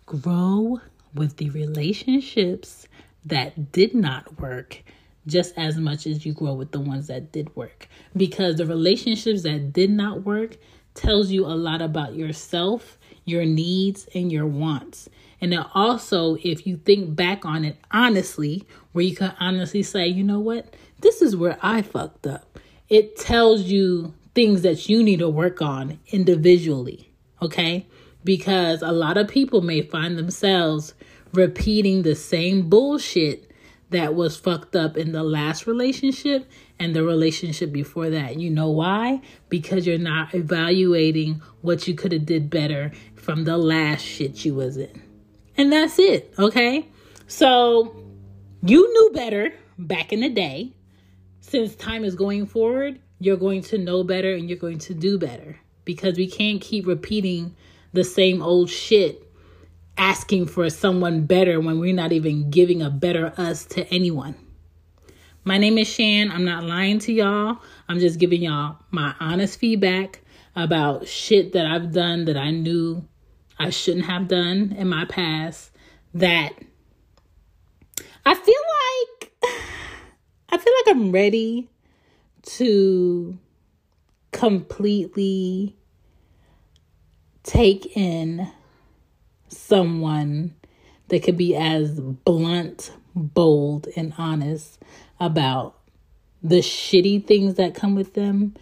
Grow 0.06 0.80
with 1.14 1.36
the 1.38 1.50
relationships 1.50 2.86
that 3.24 3.72
did 3.72 3.94
not 3.94 4.38
work 4.38 4.82
just 5.26 5.56
as 5.56 5.78
much 5.78 6.06
as 6.06 6.26
you 6.26 6.34
grow 6.34 6.52
with 6.52 6.72
the 6.72 6.80
ones 6.80 7.06
that 7.06 7.32
did 7.32 7.54
work 7.56 7.88
because 8.14 8.56
the 8.56 8.66
relationships 8.66 9.42
that 9.42 9.72
did 9.72 9.90
not 9.90 10.22
work 10.24 10.58
tells 10.92 11.30
you 11.30 11.46
a 11.46 11.56
lot 11.56 11.80
about 11.80 12.14
yourself, 12.14 12.98
your 13.24 13.46
needs, 13.46 14.06
and 14.14 14.30
your 14.30 14.46
wants. 14.46 15.08
And 15.44 15.52
then 15.52 15.66
also, 15.74 16.36
if 16.36 16.66
you 16.66 16.78
think 16.78 17.14
back 17.14 17.44
on 17.44 17.66
it 17.66 17.76
honestly, 17.90 18.66
where 18.92 19.04
you 19.04 19.14
can 19.14 19.34
honestly 19.38 19.82
say, 19.82 20.06
you 20.06 20.24
know 20.24 20.40
what, 20.40 20.74
this 21.00 21.20
is 21.20 21.36
where 21.36 21.58
I 21.60 21.82
fucked 21.82 22.26
up, 22.26 22.58
it 22.88 23.18
tells 23.18 23.64
you 23.64 24.14
things 24.34 24.62
that 24.62 24.88
you 24.88 25.02
need 25.02 25.18
to 25.18 25.28
work 25.28 25.60
on 25.60 26.00
individually. 26.06 27.10
Okay. 27.42 27.86
Because 28.24 28.80
a 28.80 28.90
lot 28.90 29.18
of 29.18 29.28
people 29.28 29.60
may 29.60 29.82
find 29.82 30.16
themselves 30.16 30.94
repeating 31.34 32.04
the 32.04 32.14
same 32.14 32.70
bullshit 32.70 33.50
that 33.90 34.14
was 34.14 34.38
fucked 34.38 34.74
up 34.74 34.96
in 34.96 35.12
the 35.12 35.22
last 35.22 35.66
relationship 35.66 36.50
and 36.78 36.96
the 36.96 37.04
relationship 37.04 37.70
before 37.70 38.08
that. 38.08 38.40
You 38.40 38.48
know 38.48 38.70
why? 38.70 39.20
Because 39.50 39.86
you're 39.86 39.98
not 39.98 40.34
evaluating 40.34 41.42
what 41.60 41.86
you 41.86 41.92
could 41.92 42.12
have 42.12 42.24
did 42.24 42.48
better 42.48 42.92
from 43.14 43.44
the 43.44 43.58
last 43.58 44.00
shit 44.00 44.46
you 44.46 44.54
was 44.54 44.78
in. 44.78 45.03
And 45.56 45.72
that's 45.72 45.98
it, 45.98 46.34
okay? 46.38 46.88
So 47.26 47.96
you 48.62 48.92
knew 48.92 49.10
better 49.14 49.52
back 49.78 50.12
in 50.12 50.20
the 50.20 50.28
day. 50.28 50.72
Since 51.40 51.76
time 51.76 52.04
is 52.04 52.14
going 52.14 52.46
forward, 52.46 52.98
you're 53.20 53.36
going 53.36 53.62
to 53.62 53.78
know 53.78 54.02
better 54.02 54.34
and 54.34 54.48
you're 54.48 54.58
going 54.58 54.78
to 54.78 54.94
do 54.94 55.18
better 55.18 55.60
because 55.84 56.16
we 56.16 56.26
can't 56.26 56.60
keep 56.60 56.86
repeating 56.86 57.54
the 57.92 58.04
same 58.04 58.42
old 58.42 58.70
shit 58.70 59.22
asking 59.96 60.46
for 60.46 60.68
someone 60.70 61.26
better 61.26 61.60
when 61.60 61.78
we're 61.78 61.94
not 61.94 62.12
even 62.12 62.50
giving 62.50 62.82
a 62.82 62.90
better 62.90 63.32
us 63.36 63.64
to 63.66 63.86
anyone. 63.94 64.34
My 65.44 65.58
name 65.58 65.78
is 65.78 65.86
Shan. 65.86 66.32
I'm 66.32 66.44
not 66.44 66.64
lying 66.64 66.98
to 67.00 67.12
y'all. 67.12 67.58
I'm 67.88 68.00
just 68.00 68.18
giving 68.18 68.42
y'all 68.42 68.78
my 68.90 69.14
honest 69.20 69.60
feedback 69.60 70.22
about 70.56 71.06
shit 71.06 71.52
that 71.52 71.66
I've 71.66 71.92
done 71.92 72.24
that 72.24 72.36
I 72.36 72.50
knew 72.50 73.06
I 73.58 73.70
shouldn't 73.70 74.06
have 74.06 74.28
done 74.28 74.74
in 74.76 74.88
my 74.88 75.04
past 75.04 75.70
that. 76.14 76.52
I 78.26 78.34
feel 78.34 78.54
like 78.54 79.32
I 80.50 80.58
feel 80.58 80.72
like 80.86 80.96
I'm 80.96 81.12
ready 81.12 81.68
to 82.42 83.38
completely 84.32 85.76
take 87.42 87.96
in 87.96 88.50
someone 89.48 90.54
that 91.08 91.22
could 91.22 91.36
be 91.36 91.54
as 91.54 92.00
blunt, 92.00 92.92
bold, 93.14 93.88
and 93.96 94.14
honest 94.18 94.82
about 95.20 95.78
the 96.42 96.58
shitty 96.58 97.24
things 97.26 97.54
that 97.54 97.74
come 97.74 97.94
with 97.94 98.14
them, 98.14 98.54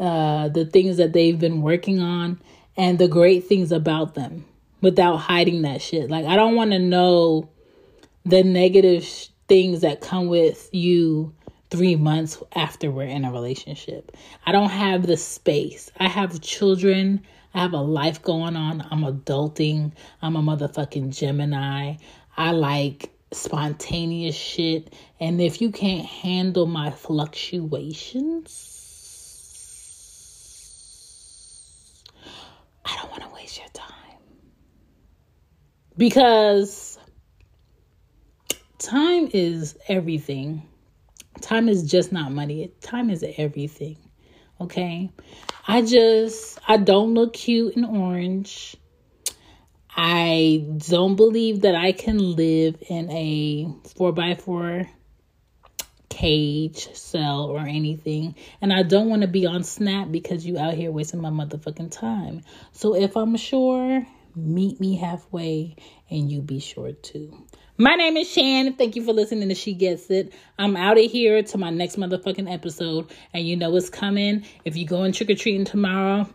uh, 0.00 0.48
the 0.48 0.64
things 0.64 0.96
that 0.96 1.12
they've 1.12 1.38
been 1.38 1.62
working 1.62 2.00
on, 2.00 2.40
and 2.76 2.98
the 2.98 3.08
great 3.08 3.46
things 3.46 3.72
about 3.72 4.14
them 4.14 4.44
without 4.80 5.16
hiding 5.16 5.62
that 5.62 5.80
shit. 5.82 6.10
Like, 6.10 6.26
I 6.26 6.36
don't 6.36 6.54
want 6.54 6.72
to 6.72 6.78
know 6.78 7.48
the 8.24 8.42
negative 8.42 9.04
sh- 9.04 9.28
things 9.48 9.80
that 9.80 10.00
come 10.00 10.28
with 10.28 10.68
you 10.72 11.34
three 11.70 11.96
months 11.96 12.42
after 12.54 12.90
we're 12.90 13.04
in 13.04 13.24
a 13.24 13.32
relationship. 13.32 14.16
I 14.44 14.52
don't 14.52 14.70
have 14.70 15.06
the 15.06 15.16
space. 15.16 15.90
I 15.98 16.08
have 16.08 16.40
children. 16.40 17.22
I 17.54 17.60
have 17.60 17.72
a 17.72 17.80
life 17.80 18.22
going 18.22 18.56
on. 18.56 18.86
I'm 18.90 19.02
adulting. 19.02 19.92
I'm 20.20 20.36
a 20.36 20.42
motherfucking 20.42 21.16
Gemini. 21.16 21.96
I 22.36 22.52
like 22.52 23.10
spontaneous 23.32 24.36
shit. 24.36 24.92
And 25.20 25.40
if 25.40 25.60
you 25.60 25.70
can't 25.70 26.06
handle 26.06 26.66
my 26.66 26.90
fluctuations, 26.90 28.71
I 32.84 32.96
don't 32.96 33.10
want 33.10 33.22
to 33.22 33.28
waste 33.34 33.58
your 33.58 33.68
time. 33.72 34.18
Because 35.96 36.98
time 38.78 39.28
is 39.32 39.76
everything. 39.88 40.66
Time 41.40 41.68
is 41.68 41.90
just 41.90 42.12
not 42.12 42.32
money. 42.32 42.72
Time 42.80 43.10
is 43.10 43.24
everything. 43.36 43.96
Okay? 44.60 45.10
I 45.66 45.82
just 45.82 46.58
I 46.66 46.76
don't 46.76 47.14
look 47.14 47.34
cute 47.34 47.76
in 47.76 47.84
orange. 47.84 48.76
I 49.94 50.66
don't 50.88 51.16
believe 51.16 51.60
that 51.62 51.74
I 51.74 51.92
can 51.92 52.18
live 52.18 52.82
in 52.88 53.10
a 53.10 53.66
4x4 53.98 54.88
cage, 56.12 56.94
cell, 56.94 57.46
or 57.46 57.60
anything. 57.60 58.34
And 58.60 58.70
I 58.70 58.82
don't 58.82 59.08
want 59.08 59.22
to 59.22 59.28
be 59.28 59.46
on 59.46 59.64
Snap 59.64 60.10
because 60.10 60.44
you 60.44 60.58
out 60.58 60.74
here 60.74 60.90
wasting 60.90 61.22
my 61.22 61.30
motherfucking 61.30 61.90
time. 61.90 62.42
So 62.72 62.94
if 62.94 63.16
I'm 63.16 63.34
sure, 63.38 64.06
meet 64.36 64.78
me 64.78 64.94
halfway 64.94 65.74
and 66.10 66.30
you 66.30 66.42
be 66.42 66.60
sure 66.60 66.92
too. 66.92 67.46
My 67.78 67.94
name 67.94 68.18
is 68.18 68.30
Shan. 68.30 68.74
Thank 68.74 68.94
you 68.94 69.02
for 69.02 69.14
listening 69.14 69.48
to 69.48 69.54
She 69.54 69.72
Gets 69.72 70.10
It. 70.10 70.34
I'm 70.58 70.76
out 70.76 70.98
of 70.98 71.10
here 71.10 71.42
to 71.42 71.58
my 71.58 71.70
next 71.70 71.96
motherfucking 71.96 72.52
episode. 72.52 73.10
And 73.32 73.48
you 73.48 73.56
know 73.56 73.70
what's 73.70 73.88
coming. 73.88 74.44
If 74.66 74.76
you 74.76 74.86
go 74.86 74.96
going 74.96 75.12
trick 75.12 75.30
or 75.30 75.34
treating 75.34 75.64
tomorrow, 75.64 76.28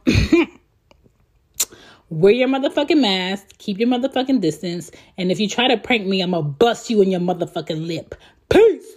wear 2.09 2.33
your 2.33 2.47
motherfucking 2.47 2.99
mask, 2.99 3.59
keep 3.59 3.77
your 3.77 3.89
motherfucking 3.89 4.41
distance. 4.41 4.89
And 5.19 5.31
if 5.31 5.39
you 5.39 5.47
try 5.47 5.67
to 5.67 5.77
prank 5.77 6.07
me, 6.07 6.21
I'm 6.21 6.31
gonna 6.31 6.41
bust 6.41 6.89
you 6.89 7.03
in 7.03 7.11
your 7.11 7.21
motherfucking 7.21 7.85
lip. 7.85 8.15
Peace. 8.49 8.96